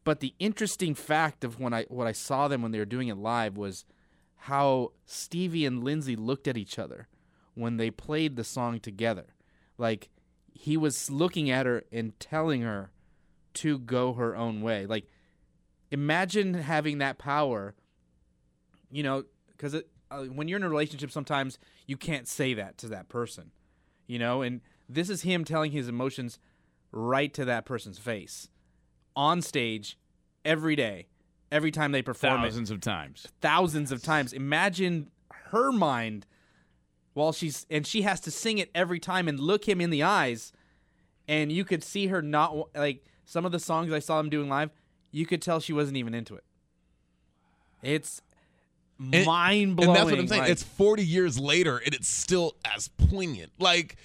[0.05, 3.09] But the interesting fact of when I what I saw them when they were doing
[3.09, 3.85] it live was
[4.37, 7.07] how Stevie and Lindsey looked at each other
[7.55, 9.27] when they played the song together.
[9.79, 10.09] Like
[10.53, 12.91] he was looking at her and telling her
[13.55, 14.87] to go her own way.
[14.87, 15.07] Like
[15.91, 17.75] imagine having that power.
[18.91, 22.89] You know, because uh, when you're in a relationship, sometimes you can't say that to
[22.89, 23.51] that person.
[24.07, 26.39] You know, and this is him telling his emotions
[26.91, 28.49] right to that person's face
[29.17, 29.99] on stage
[30.45, 31.07] every day
[31.53, 32.45] every time they perform it.
[32.45, 33.29] Thousands of times.
[33.41, 34.33] thousands of times.
[34.33, 35.11] Imagine
[35.51, 36.27] her mind
[37.15, 40.03] while she's and she has to sing it every time and look him in the
[40.03, 40.53] eyes,
[41.29, 44.49] and you could see her not like some of the songs I saw him doing
[44.49, 44.71] live.
[45.11, 46.45] You could tell she wasn't even into it.
[47.83, 48.23] It's
[48.99, 49.91] And- mind blowing.
[49.91, 50.45] And that's what I'm saying.
[50.51, 53.53] it's 40 years later, and it's still as poignant.
[53.59, 53.97] Like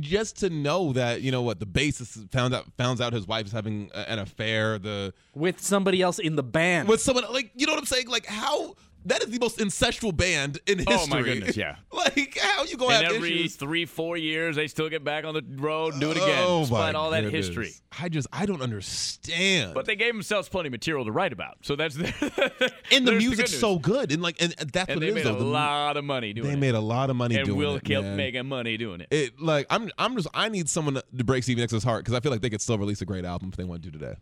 [0.00, 3.46] just to know that you know what the bassist found out found out his wife
[3.46, 4.78] is having an affair.
[4.78, 6.88] The with somebody else in the band.
[6.88, 8.08] with someone like you know what I'm saying.
[8.08, 8.74] Like how
[9.06, 10.96] that is the most incestual band in history.
[10.98, 11.76] Oh my goodness, yeah.
[11.92, 13.56] like how you gonna and have every issues?
[13.56, 16.44] three, four years, they still get back on the road and do it oh, again,
[16.46, 17.46] Oh, despite my all that goodness.
[17.46, 17.70] history.
[17.98, 19.74] I just I don't understand.
[19.74, 23.12] But they gave themselves plenty of material to write about, so that's the and the
[23.12, 25.36] music's good so good, and like and that's And what they it is made though.
[25.36, 26.50] a The- lot of money doing it.
[26.50, 26.60] they it.
[26.60, 27.84] made a lot of money and doing will it.
[27.84, 28.16] keep man.
[28.16, 29.08] making money doing it.
[29.10, 32.20] It like I'm I'm just I need someone to break Stevie Nicks' heart because I
[32.20, 34.16] feel like they could still release a great album if they want to do today.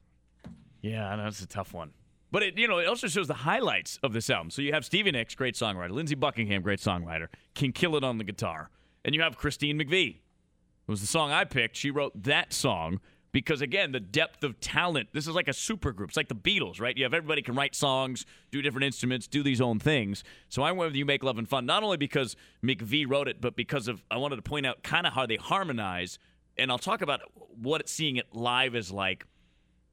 [0.83, 1.93] Yeah, I know, that's a tough one.
[2.35, 4.51] But it, you know, it also shows the highlights of this album.
[4.51, 8.19] So you have Stevie Nicks, great songwriter, Lindsey Buckingham, great songwriter, can kill it on
[8.19, 8.71] the guitar,
[9.05, 10.17] and you have Christine McVie.
[10.17, 11.77] It was the song I picked.
[11.77, 12.99] She wrote that song
[13.31, 15.11] because again, the depth of talent.
[15.13, 16.11] This is like a super group.
[16.11, 16.97] It's like the Beatles, right?
[16.97, 20.25] You have everybody can write songs, do different instruments, do these own things.
[20.49, 23.55] So I went with "You Make Loving Fun" not only because McVie wrote it, but
[23.55, 26.19] because of I wanted to point out kind of how they harmonize,
[26.59, 27.21] and I'll talk about
[27.63, 29.25] what seeing it live is like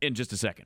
[0.02, 0.66] in just a second.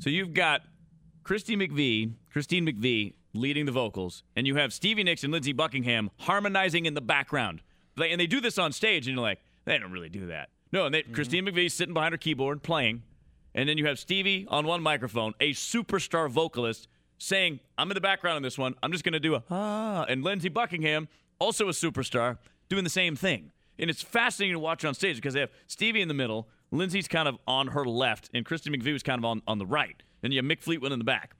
[0.00, 0.62] So you've got
[1.24, 6.10] Christy McVie, Christine McVie leading the vocals, and you have Stevie Nicks and Lindsey Buckingham
[6.20, 7.60] harmonizing in the background.
[7.98, 10.48] Like, and they do this on stage, and you're like, they don't really do that.
[10.72, 13.02] No, and they, Christine McVie's sitting behind her keyboard playing,
[13.54, 16.88] and then you have Stevie on one microphone, a superstar vocalist,
[17.18, 18.74] saying, I'm in the background on this one.
[18.82, 20.06] I'm just going to do a ah.
[20.08, 22.38] And Lindsey Buckingham, also a superstar,
[22.70, 23.52] doing the same thing.
[23.78, 27.08] And it's fascinating to watch on stage because they have Stevie in the middle, Lindsey's
[27.08, 30.02] kind of on her left, and Christine McVie was kind of on, on the right.
[30.22, 31.34] And you have Mick Fleetwood in the back.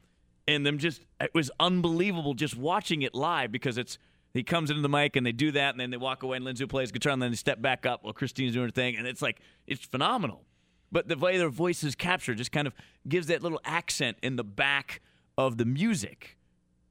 [0.49, 3.99] And them just, it was unbelievable just watching it live because it's,
[4.35, 6.45] he comes into the mic and they do that, and then they walk away, and
[6.45, 8.97] Lindsay plays guitar, and then they step back up while Christine's doing her thing.
[8.97, 10.45] And it's like, it's phenomenal.
[10.93, 12.75] But the way their voices capture just kind of
[13.09, 15.01] gives that little accent in the back
[15.39, 16.37] of the music.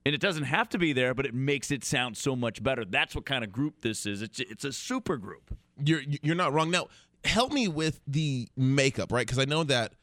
[0.06, 2.86] And it doesn't have to be there, but it makes it sound so much better.
[2.86, 4.22] That's what kind of group this is.
[4.22, 5.56] It's it's a super group.
[5.84, 6.72] You're you're not wrong.
[6.72, 6.88] Now,
[7.26, 9.26] help me with the makeup, right?
[9.26, 9.94] Because I know that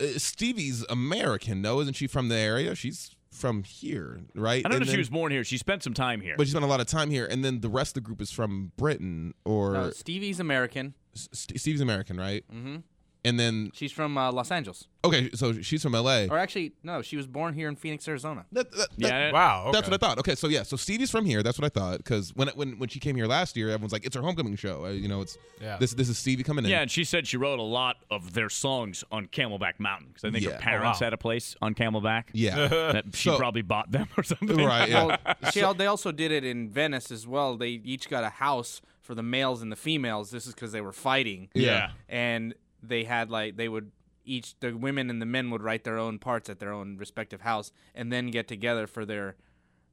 [0.00, 1.60] uh, Stevie's American.
[1.62, 2.74] No, isn't she from the area?
[2.74, 4.64] She's from here, right?
[4.64, 5.44] I don't know And if she was born here.
[5.44, 6.34] She spent some time here.
[6.38, 8.20] but she spent a lot of time here, and then the rest of the group
[8.22, 10.94] is from Britain or No, Stevie's American.
[11.14, 12.44] S- Stevie's American, right?
[12.54, 12.82] Mhm.
[13.26, 14.86] And then She's from uh, Los Angeles.
[15.04, 16.28] okay, so she's from L.A.
[16.28, 18.46] Or actually, no, she was born here in Phoenix, Arizona.
[18.52, 19.32] That- that- Yeah.
[19.32, 19.70] Wow.
[19.72, 20.18] That's what I thought.
[20.18, 21.42] Okay, so yeah, so Stevie's from here.
[21.42, 21.98] That's what I thought.
[21.98, 24.86] Because when when when she came here last year, everyone's like, "It's her homecoming show."
[24.86, 25.76] Uh, you know, it's Yeah.
[25.78, 26.70] this this is Stevie coming in.
[26.70, 30.24] Yeah, and she said she wrote a lot of their songs on Camelback Mountain because
[30.24, 30.52] I think Yeah.
[30.52, 31.06] her Oh, parents wow.
[31.06, 32.24] had a place on Camelback.
[32.32, 32.68] Yeah.
[32.68, 34.56] that she So- probably bought them or something.
[34.56, 35.04] Right, yeah.
[35.04, 35.18] Well,
[35.52, 37.56] she, they also did it in Venice as well.
[37.56, 40.30] They each got a house for the males and the females.
[40.30, 41.48] This is because they were fighting.
[41.54, 41.90] Yeah.
[42.08, 43.90] And they had like they would
[44.24, 47.42] each the women and the men would write their own parts at their own respective
[47.42, 49.36] house and then get together for their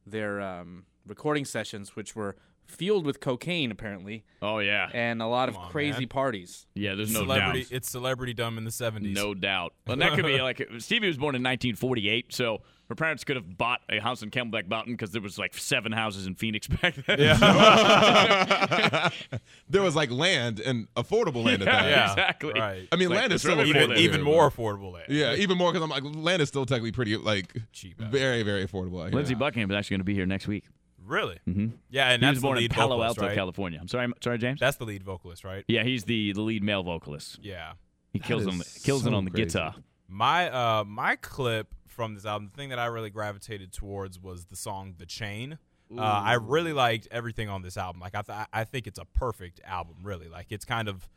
[0.05, 4.89] their um, recording sessions, which were fueled with cocaine apparently Oh yeah.
[4.93, 6.07] and a lot of on, crazy man.
[6.07, 6.65] parties.
[6.75, 7.63] Yeah, there's no celebrity.
[7.63, 7.71] doubt.
[7.73, 9.15] It's celebrity dumb in the seventies.
[9.15, 9.73] No doubt.
[9.85, 13.57] And that could be like Stevie was born in 1948, so her parents could have
[13.57, 16.95] bought a house in Camelback Mountain because there was like seven houses in Phoenix back
[17.07, 17.19] then.
[17.19, 17.37] Yeah.
[19.69, 21.85] there was like land and affordable land at that.
[21.89, 22.53] Yeah, exactly.
[22.59, 22.87] Right.
[22.91, 23.97] I mean, It's like, land is still really even affordable.
[23.97, 24.93] even more affordable.
[24.93, 25.05] Land.
[25.09, 28.65] Yeah, even more because I'm like land is still technically pretty like Cheap very very
[28.65, 29.01] affordable.
[29.01, 29.15] out here.
[29.15, 30.65] Lindsey Buckingham is actually going to be here next week.
[31.05, 31.37] Really?
[31.47, 31.67] Mm-hmm.
[31.89, 33.35] Yeah, and he that's was born the in Palo vocalist, Alto, right?
[33.35, 33.79] California.
[33.81, 34.59] I'm sorry, I'm sorry, James.
[34.59, 35.65] That's the lead vocalist, right?
[35.67, 37.39] yeah, he's the the lead male vocalist.
[37.41, 37.73] Yeah.
[38.13, 39.45] He That kills is on the, kills it on the crazy.
[39.45, 39.75] guitar.
[40.07, 44.45] My uh my clip from this album, the thing that I really gravitated towards was
[44.45, 45.57] the song "The Chain."
[45.95, 48.01] Uh, I really liked everything on this album.
[48.01, 49.97] Like I th- I think it's a perfect album.
[50.03, 51.07] Really, like it's kind of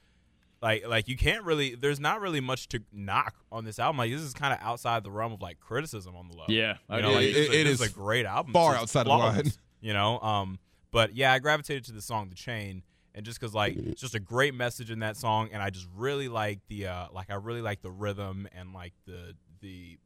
[0.60, 1.74] like like you can't really.
[1.74, 3.96] There's not really much to knock on this album.
[3.98, 6.44] Like this is kind of outside the realm of like criticism on the low.
[6.48, 7.26] Yeah, I you know, agree.
[7.26, 8.52] like, It- this a- it this is is a great album.
[8.52, 9.52] far It's outside of the line.
[9.80, 10.58] You know, um,
[10.90, 12.82] but yeah, I gravitated to the song "The Chain."
[13.14, 15.86] And just because like it's just a great message in that song, and I just
[15.94, 19.96] really like the uh, like I really like the rhythm and like the the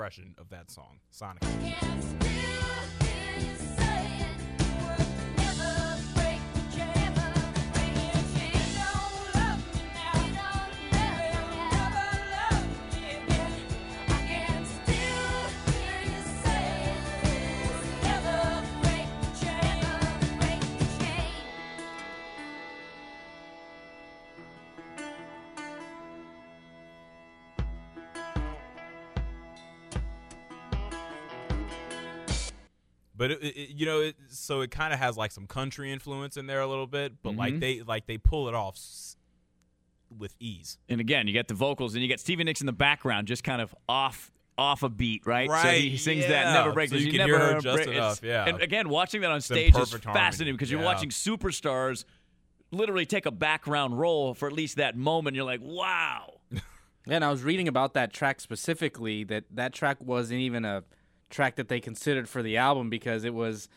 [0.00, 1.42] expression of that song, Sonic.
[33.20, 36.38] But it, it, you know, it, so it kind of has like some country influence
[36.38, 37.60] in there a little bit, but like Mhm.
[37.60, 39.18] they like they pull it off s-
[40.18, 40.78] with ease.
[40.88, 43.44] And again, you get the vocals, and you get Stevie Nicks in the background, just
[43.44, 45.48] kind of off off a beat, right?
[45.48, 46.92] So Right, he sings that never breaks.
[46.92, 48.46] So you You can never hear her just break- enough, it's- yeah.
[48.54, 50.86] And again, watching that on stage is harmony, fascinating because you're yeah.
[50.86, 52.04] watching superstars
[52.70, 55.36] literally take a background role for at least that moment.
[55.36, 56.40] You're like, wow.
[56.50, 56.60] Yeah,
[57.08, 59.24] and I was reading about that track specifically.
[59.24, 60.84] That that track wasn't even a
[61.30, 63.68] track that they considered for the album because it was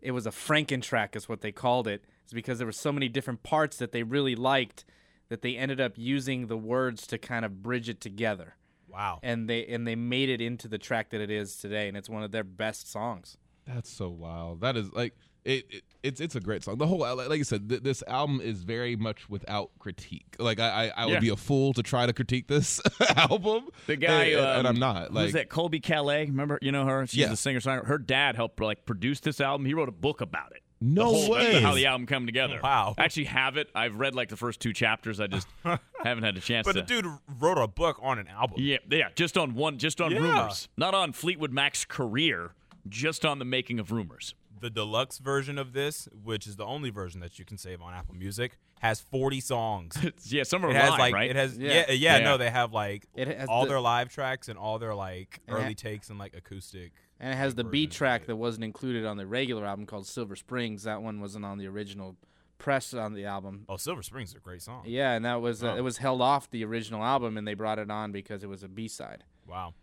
[0.00, 2.04] it was a Franken track, is what they called it.
[2.24, 4.84] It's because there were so many different parts that they really liked
[5.28, 8.56] that they ended up using the words to kind of bridge it together.
[8.88, 9.20] Wow.
[9.22, 12.08] And they and they made it into the track that it is today, and it's
[12.08, 13.36] one of their best songs.
[13.66, 14.60] That's so wild.
[14.62, 15.14] That is like
[15.44, 16.78] it, it it's it's a great song.
[16.78, 20.36] The whole like like you said, th- this album is very much without critique.
[20.38, 21.20] Like I I, I would Yeah.
[21.20, 22.80] be a fool to try to critique this
[23.16, 23.68] album.
[23.86, 25.12] The guy, and, and um, I'm not.
[25.12, 25.48] Like who's that?
[25.50, 26.28] Colbie Caillat.
[26.28, 27.06] Remember, you know her.
[27.06, 27.28] She's Yeah.
[27.28, 27.86] the singer songwriter.
[27.86, 29.66] Her dad helped like produce this album.
[29.66, 30.62] He wrote a book about it.
[30.82, 31.60] No whole, way.
[31.60, 32.58] How the album come together.
[32.62, 32.94] Wow.
[32.96, 33.68] I actually have it.
[33.74, 35.20] I've read like the first two chapters.
[35.20, 35.46] I just
[36.02, 36.66] haven't had a chance.
[36.66, 36.80] But to.
[36.80, 37.06] the dude
[37.38, 38.56] wrote a book on an album.
[38.58, 40.20] Yeah, yeah, just on one, just on Yeah.
[40.20, 42.52] rumors, not on Fleetwood Mac's career,
[42.88, 44.34] just on the making of rumors.
[44.60, 47.94] The deluxe version of this, which is the only version that you can save on
[47.94, 49.96] Apple Music, has 40 songs.
[50.24, 51.30] yeah, some are it has live, like right?
[51.30, 51.72] it has Yeah.
[51.88, 52.24] yeah yeah, Yeah.
[52.24, 55.40] no they have like It has all the- their live tracks and all their like
[55.48, 56.92] early ha- takes and like acoustic.
[57.18, 60.36] And it has the B track that wasn't included on the regular album called Silver
[60.36, 60.84] Springs.
[60.84, 62.16] That one wasn't on the original
[62.56, 63.64] press on the album.
[63.68, 64.82] Oh, Silver Springs is a great song.
[64.86, 65.76] Yeah, and that was uh, Oh.
[65.76, 68.62] it was held off the original album, and they brought it on because it was
[68.62, 69.24] a B side.
[69.46, 69.74] Wow.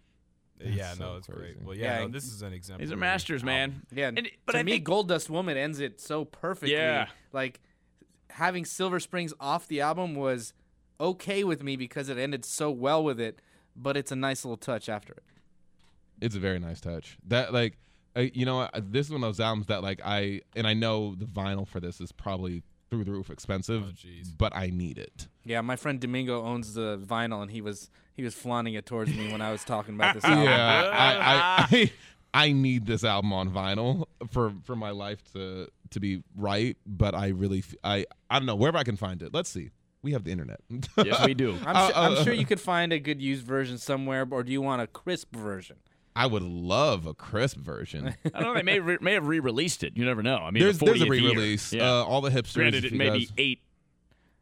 [0.59, 1.61] That's yeah, so no, it's great.
[1.61, 2.83] Well, yeah, Yeah, no, this is an example.
[2.83, 3.83] These are masters, man.
[3.91, 6.73] Yeah, and And- but to I me, think- Gold Dust Woman ends it so perfectly.
[6.75, 7.07] Yeah.
[7.33, 7.59] like
[8.31, 10.53] having Silver Springs off the album was
[10.99, 13.39] okay with me because it ended so well with it,
[13.75, 15.23] but it's a nice little touch after it.
[16.21, 17.17] it's a very nice touch.
[17.27, 17.77] That like,
[18.15, 20.73] uh, you know, uh, this is one of those albums that like I and I
[20.73, 24.31] know the vinyl for this is probably through the roof expensive, jeez.
[24.37, 25.27] but I need it.
[25.43, 29.13] Yeah, my friend Domingo owns the vinyl, and he was he was flaunting it towards
[29.13, 30.43] me when I was talking about this album.
[30.45, 31.91] Yeah, I, I, I
[32.33, 36.77] I need this album on vinyl for for my life to to be right.
[36.85, 39.33] But I really I I don't know wherever I can find it.
[39.33, 39.71] Let's see.
[40.03, 40.61] We have the internet.
[41.03, 41.57] Yes, we do.
[41.65, 44.43] I'm, Uh, su- I'm uh, sure you could find a good used version somewhere, or
[44.43, 45.77] do you want a crisp version?
[46.17, 48.07] I would love a crisp version.
[48.33, 48.53] I don't know.
[48.55, 49.95] They may re- may have re-released it.
[49.95, 50.37] You never know.
[50.37, 51.71] I mean, there's the there's a re-release.
[51.73, 51.89] Yeah.
[51.89, 52.55] Uh, all the hipsters.
[52.55, 53.61] Granted, it you may be guys- eight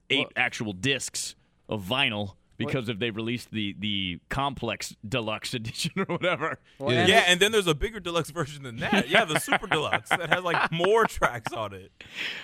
[0.09, 1.35] eight actual discs
[1.67, 6.57] of vinyl because if they released the the complex deluxe edition or whatever.
[6.79, 7.05] Yeah.
[7.07, 9.09] Yeah, and then there's a bigger deluxe version than that.
[9.09, 11.91] Yeah, the super deluxe that has like more tracks on it.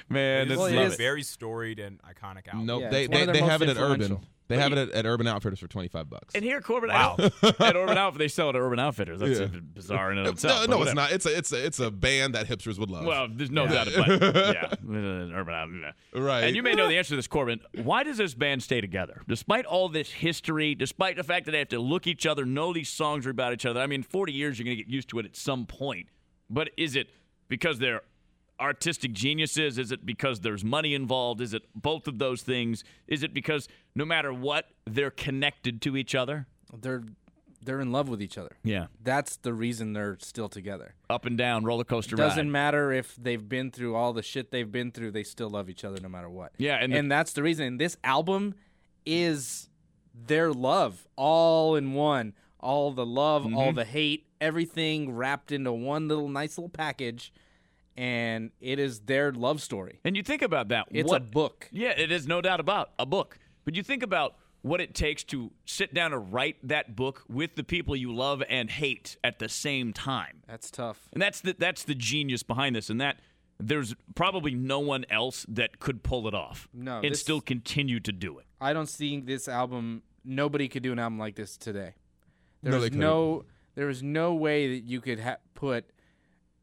[0.10, 0.98] Man, This that's is a it.
[0.98, 2.66] very storied and iconic album.
[2.66, 2.82] Nope.
[2.82, 4.20] Yeah, they they, they have it at Urban.
[4.52, 6.36] They have it at, at Urban Outfitters for twenty five bucks.
[6.36, 7.16] And here, Corbin, Wow.
[7.60, 9.20] At Urban Outfitters, they sell it at Urban Outfitters.
[9.20, 9.48] That's Yeah.
[9.74, 10.68] bizarre in and no, of itself.
[10.68, 11.12] no, but it's not.
[11.12, 13.06] It's a it's a it's a band that hipsters would love.
[13.06, 13.84] Well, there's no Yeah.
[13.86, 14.22] doubt about it.
[14.56, 15.94] Yeah, uh, Urban Outfitters.
[16.14, 16.44] Right.
[16.44, 17.60] And you may know the answer to this, Corbin.
[17.84, 19.22] Why does this band stay together?
[19.28, 22.74] Despite all this history, despite the fact that they have to look each other, know
[22.74, 23.80] these songs are about each other.
[23.80, 26.08] I mean, 40 years, you're going to get used to it at some point.
[26.50, 27.08] But is it
[27.48, 28.02] because they're
[28.62, 29.78] artistic geniuses?
[29.78, 31.42] Is it because there's money involved?
[31.42, 32.84] Is it both of those things?
[33.08, 36.48] Is it because no matter what, they're connected to each other?
[36.74, 37.04] They're
[37.64, 38.58] they're in love with each other.
[38.64, 38.88] Yeah.
[39.04, 40.96] That's the reason they're still together.
[41.12, 42.52] Up and down, roller coaster Doesn't ride.
[42.52, 45.84] matter if they've been through all the shit they've been through, they still love each
[45.86, 46.54] other no matter what.
[46.58, 47.66] Yeah, and and, the- that's the reason.
[47.68, 48.56] And this album
[49.06, 49.70] is
[50.14, 52.34] their love all in one.
[52.60, 53.58] All the love, Mm-hmm.
[53.58, 57.34] all the hate, everything wrapped into one little nice little package.
[57.98, 60.00] And it is their love story.
[60.06, 60.88] And you think about that.
[60.92, 61.68] It's what, a book.
[61.72, 63.38] Yeah, it is no doubt about a book.
[63.66, 67.56] But you think about what it takes to sit down and write that book with
[67.56, 70.42] the people you love and hate at the same time.
[70.48, 71.10] That's tough.
[71.14, 72.90] And that's the that's the genius behind this.
[72.90, 73.20] And that
[73.60, 76.68] there's probably no one else that could pull it off.
[76.74, 78.46] No, and this- still continue to do it.
[78.60, 80.04] I don't see this album.
[80.24, 81.96] Nobody could do an album like this today.
[82.62, 83.00] No, There's they couldn't.
[83.00, 85.86] no, there is no way that you could ha- put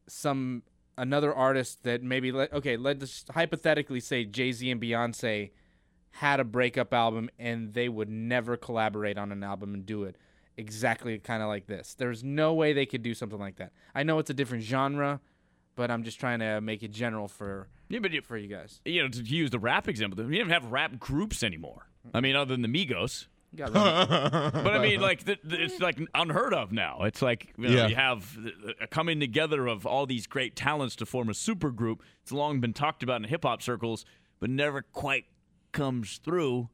[0.07, 0.63] some
[0.99, 2.77] another artist that maybe let okay.
[2.77, 5.51] Let's hypothetically say Jay Z and Beyonce
[6.11, 10.15] had a breakup album and they would never collaborate on an album and do it.
[10.57, 11.95] exactly kind of like this.
[11.95, 13.71] There's no way they could do something like that.
[13.95, 15.21] I know it's a different genre,
[15.75, 18.81] but I'm just trying to make it general for yeah, but you, for you guys.
[18.85, 21.87] You know, to use the rap example, we don't have rap groups anymore.
[22.13, 23.27] I mean, other than the Migos.
[23.51, 23.73] You got
[24.53, 27.01] but I mean, like th- th- it's like unheard of now.
[27.03, 27.87] It's like you, know, Yeah.
[27.87, 28.37] you have
[28.81, 32.03] a coming together of all these great talents to form a super group.
[32.21, 34.05] It's long been talked about in hip hop circles,
[34.39, 35.25] but never quite
[35.71, 36.69] comes through.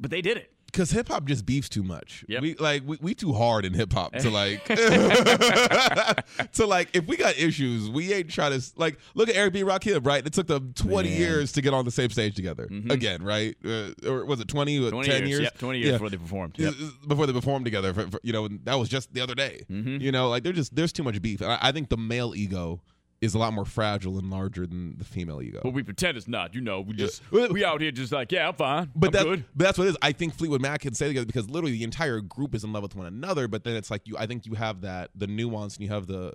[0.00, 0.52] But they did it.
[0.74, 2.24] Because hip hop just beefs too much.
[2.26, 2.42] Yep.
[2.42, 4.64] We like we, we too hard in hip hop to like
[6.54, 9.62] to like if we got issues, we ain't trying to like look at Eric B.
[9.62, 10.26] Rakim, right?
[10.26, 11.18] It took them twenty Man.
[11.20, 13.54] years to get on the same stage together again, right?
[13.64, 14.84] Uh, or was it twenty?
[14.84, 15.40] or 20 ten years, years?
[15.42, 16.58] yep, 20 years before they performed.
[16.58, 16.74] Yep.
[17.06, 19.60] Before they performed together, for, for- you know, that was just the other day.
[19.70, 20.00] Mm-hmm.
[20.00, 22.34] You know, like they're just there's too much beef, and I, I think the male
[22.34, 22.80] ego
[23.24, 25.60] is a lot more fragile and larger than the female ego.
[25.62, 26.54] But we pretend it's not.
[26.54, 28.90] You know, we just we out here just like, yeah, I'm fine.
[28.94, 29.44] But I'm that's, good.
[29.56, 29.96] but that's what it is.
[30.02, 32.82] I think Fleetwood Mac can say together because literally the entire group is in love
[32.82, 33.48] with one another.
[33.48, 36.06] But then it's like you, I think you have that the nuance and you have
[36.06, 36.34] the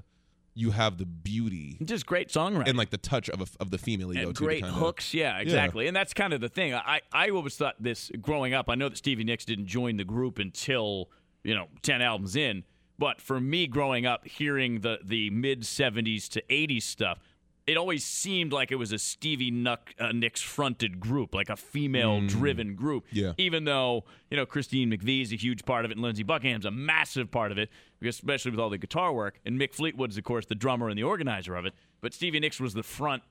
[0.55, 3.77] you have the beauty, just great songwriting and like the touch of a, of the
[3.77, 4.43] female ego and too.
[4.43, 5.13] great kinda- hooks.
[5.13, 5.87] Yeah, exactly.
[5.87, 6.73] And that's kind of the thing.
[6.73, 8.69] I I always thought this growing up.
[8.69, 11.09] I know that Stevie Nicks didn't join the group until
[11.43, 12.63] you know ten albums in.
[12.99, 17.19] But for me, growing up, hearing the the mid '70s to '80s stuff,
[17.65, 21.55] it always seemed like it was a Stevie Nuck, uh, Nicks fronted group, like a
[21.55, 23.05] female driven group.
[23.11, 23.33] Yeah.
[23.37, 26.65] Even though you know Christine McVie is a huge part of it, and Lindsey Buckingham's
[26.65, 27.69] a massive part of it,
[28.01, 31.03] especially with all the guitar work, and Mick Fleetwood's of course the drummer and the
[31.03, 31.73] organizer of it.
[32.01, 33.23] But Stevie Nicks was the front,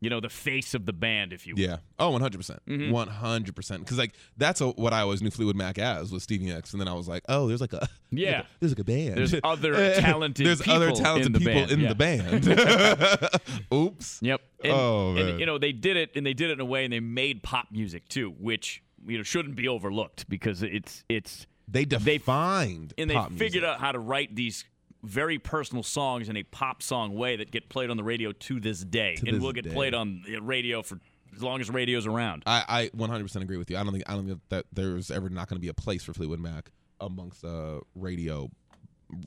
[0.00, 1.60] you know, the face of the band, if you will.
[1.62, 1.76] Yeah.
[1.98, 2.90] Oh, 100 percent, Mhm.
[2.90, 3.80] 100 percent.
[3.84, 6.80] Because like that's a, what I always knew Fleetwood Mac as was Stevie Nicks, and
[6.80, 8.44] then I was like, oh, there's like a Yeah.
[8.60, 9.16] there's like a band.
[9.16, 11.88] There's other talented There's other people talented in the people band, in yeah.
[11.88, 13.40] the band.
[13.74, 14.18] Oops.
[14.22, 14.40] Yep.
[14.64, 15.28] And, oh man.
[15.28, 17.00] and you know they did it, and they did it in a way, and they
[17.00, 22.94] made pop music too, which you know shouldn't be overlooked because it's it's they defined
[22.98, 23.64] and they figured music.
[23.64, 24.64] out how to write these
[25.02, 28.60] very personal songs in a pop song way that get played on the radio to
[28.60, 29.72] this day, To and this will get day.
[29.72, 30.98] played on the radio for
[31.34, 32.42] as long as radio's around.
[32.46, 33.76] I, I 100% agree with you.
[33.78, 36.02] I don't think I don't think that there's ever not going to be a place
[36.04, 36.70] for Fleetwood Mac
[37.00, 38.50] amongst uh, radio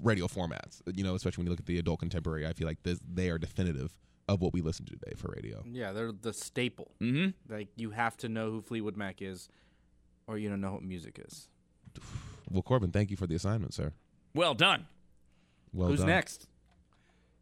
[0.01, 0.81] radio formats.
[0.93, 2.45] You know, especially when you look at the adult contemporary.
[2.45, 3.95] I feel like this, they are definitive
[4.29, 5.63] of what we listen to today for radio.
[5.69, 6.91] Yeah, they're the staple.
[7.01, 7.51] Mm-hmm.
[7.53, 9.49] Like you have to know who Fleetwood Mac is,
[10.27, 11.47] or you don't know what music is.
[12.49, 13.93] Well, Corbin, thank you for the assignment, sir.
[14.35, 14.87] Well done.
[15.73, 16.07] Well Who's done.
[16.09, 16.47] next?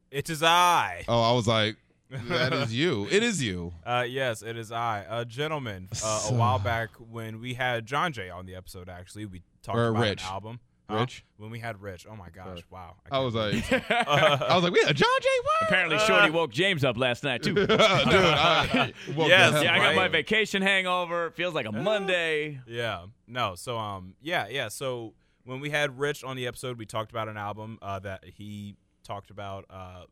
[0.09, 1.05] It is I.
[1.07, 1.77] Oh, I was like,
[2.09, 3.07] that is you.
[3.09, 3.73] It is you.
[3.85, 5.05] Uh, yes, it is I.
[5.09, 9.25] Uh, gentlemen, uh, a while back when we had John Jay on the episode, actually,
[9.25, 10.23] we talked Or about Rich.
[10.23, 10.59] an album.
[10.89, 10.97] Huh?
[10.97, 11.23] Rich?
[11.37, 12.05] When we had Rich.
[12.11, 12.59] Oh, my gosh.
[12.69, 12.95] Wow.
[13.09, 14.05] I was like, can't believe.
[14.07, 15.27] I was like, we had John J.
[15.43, 15.69] What?
[15.69, 17.53] Apparently, Shorty woke James up last night too.
[17.55, 19.95] Dude, I- I woke Yes, hell yeah, I got up.
[19.95, 21.31] my vacation hangover.
[21.31, 22.59] Feels like a Monday.
[22.67, 23.05] Yeah.
[23.25, 23.55] No.
[23.55, 24.15] So um.
[24.21, 24.47] Yeah.
[24.49, 24.67] Yeah.
[24.67, 25.13] So
[25.45, 28.75] when we had Rich on the episode, we talked about an album uh, that he
[29.03, 30.03] talked about uh,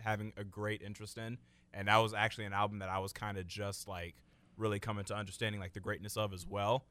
[0.00, 1.38] having a great interest in,
[1.74, 4.14] and that was actually an album that I was kind of just like
[4.56, 6.86] really coming to understanding like the greatness of as well.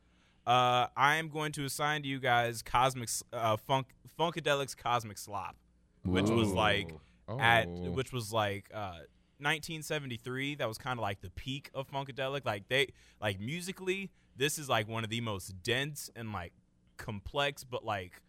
[0.45, 3.87] Uh, I am going to assign to you guys Cosmic uh, Funk
[4.17, 5.55] Funkadelic's Cosmic Slop,
[6.03, 6.91] which was like
[7.39, 7.91] at Oh.
[7.91, 8.99] which was like uh
[9.39, 12.87] 1973 that was kind of like the peak of funkadelic like they
[13.21, 16.53] like musically this is like one of the most dense and like
[16.97, 18.21] complex but like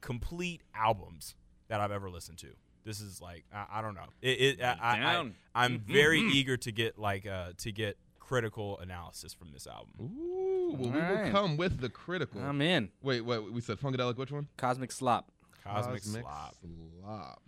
[0.00, 1.34] complete albums
[1.68, 2.48] that i've ever listened to
[2.84, 5.34] this is like i, I don't know it, it I, I, Down.
[5.54, 5.92] I, i'm Mhm.
[5.92, 10.90] very eager to get like uh to get critical analysis from this album Ooh, well,
[10.90, 12.40] we will come with the critical.
[12.40, 12.88] I'm in.
[13.02, 14.48] Wait, wait, we said Funkadelic, which one?
[14.56, 15.30] Cosmic Slop.
[15.62, 16.54] cosmic, slop
[17.02, 17.42] Slop.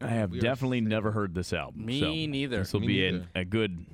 [0.00, 1.84] I have We definitely never heard this album.
[1.84, 2.58] Me so neither.
[2.58, 3.28] This will Me be neither.
[3.34, 3.84] a, a good,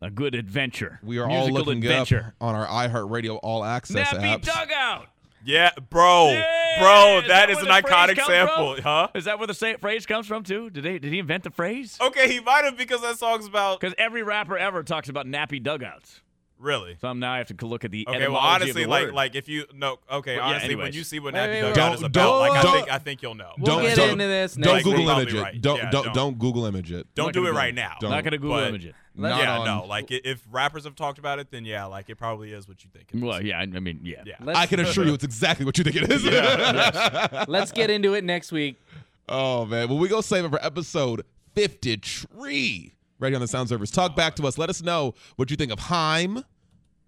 [0.00, 1.00] a good adventure.
[1.02, 2.34] We are all looking adventure.
[2.40, 4.44] up on our iHeartRadio All Access Nappy apps.
[4.46, 5.08] dugout.
[5.44, 6.80] Yeah bro Yeah!
[6.80, 8.82] bro that where is an iconic sample from?
[8.82, 10.70] huh Is that where the phrase comes from too?
[10.70, 10.98] Did they?
[10.98, 11.98] Did he invent the phrase?
[12.00, 15.62] okay he might have because that song's about Because every rapper ever talks about nappy
[15.62, 16.20] dugouts.
[16.58, 18.86] Really So I'm now I have to look at the Okay, etymology well, honestly, of
[18.88, 19.14] the like, word.
[19.14, 21.74] like if you no, okay, Well, yeah, honestly, when you see what Wait, Nappy wait,
[21.74, 21.94] Dugout wait.
[21.94, 23.52] is Don't- about, like, I don't- think, I think you'll know.
[23.58, 25.16] We'll get don't- into this Don't next Google week.
[25.16, 25.42] image it.
[25.42, 25.60] right.
[25.60, 26.14] Don't Yeah, don't don't.
[26.14, 27.06] don't Google image it.
[27.14, 27.96] Don't do it Google right now.
[28.00, 28.10] Don't.
[28.10, 28.94] not gonna Google but- image it.
[29.16, 32.16] Not yeah, on- no, like if rappers have talked about it, then yeah, like it
[32.16, 33.10] probably is what you think.
[33.12, 33.22] It is.
[33.22, 34.22] Well, yeah, I I mean, yeah.
[34.26, 34.34] yeah.
[34.40, 36.24] Let's, I can assure you, it's exactly what you think it is.
[37.48, 38.76] let's get into it next week.
[39.26, 41.24] Oh man, well we go save it for episode
[41.54, 42.93] fifty-three.
[43.20, 43.92] Ready on the Sound Surfers.
[43.92, 44.58] Talk back to us.
[44.58, 46.44] Let us know what you think of HAIM.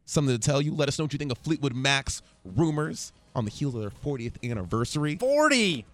[0.05, 0.73] Something to tell you.
[0.73, 3.91] Let us know what you think of Fleetwood Mac's rumors on the heels of their
[3.91, 5.17] 40th anniversary.
[5.17, 5.85] 40.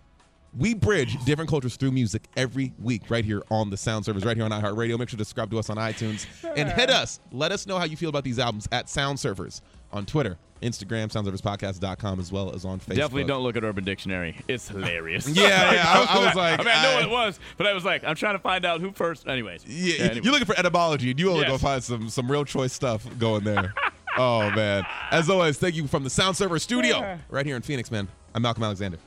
[0.59, 4.37] We bridge different cultures through music every week right here on the Sound Surfers, right
[4.37, 4.99] here on iHeartRadio.
[4.99, 6.27] Make sure to subscribe to us on iTunes
[6.57, 7.21] and hit us.
[7.33, 9.63] Let us know how you feel about these albums at Sound Surfers
[9.93, 12.95] on Twitter, Instagram, soundsurferspodcast.com, as well as on Facebook.
[12.97, 14.37] Definitely don't look at Urban Dictionary.
[14.49, 15.29] It's hilarious.
[15.43, 17.67] Yeah, yeah, I- I was like, I mean, I know I- what it was, but
[17.67, 19.27] I was like, I'm trying to find out who first.
[19.29, 20.21] Anyways, Yeah, anyway.
[20.25, 21.49] you're looking for etymology, and you only Yes.
[21.49, 23.75] gonna find some some real choice stuff going there.
[24.19, 24.85] oh man!
[25.11, 28.09] As always, thank you from the Sound Surfer Studio right here in Phoenix, man.
[28.35, 28.99] I'm Malcolm Alexander.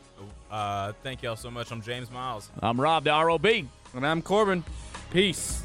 [0.52, 1.72] Uh, thank y'all so much.
[1.72, 2.50] I'm James Miles.
[2.62, 3.46] I'm Rob, the ROB.
[3.94, 4.64] And I'm Corbin.
[5.12, 5.65] Peace.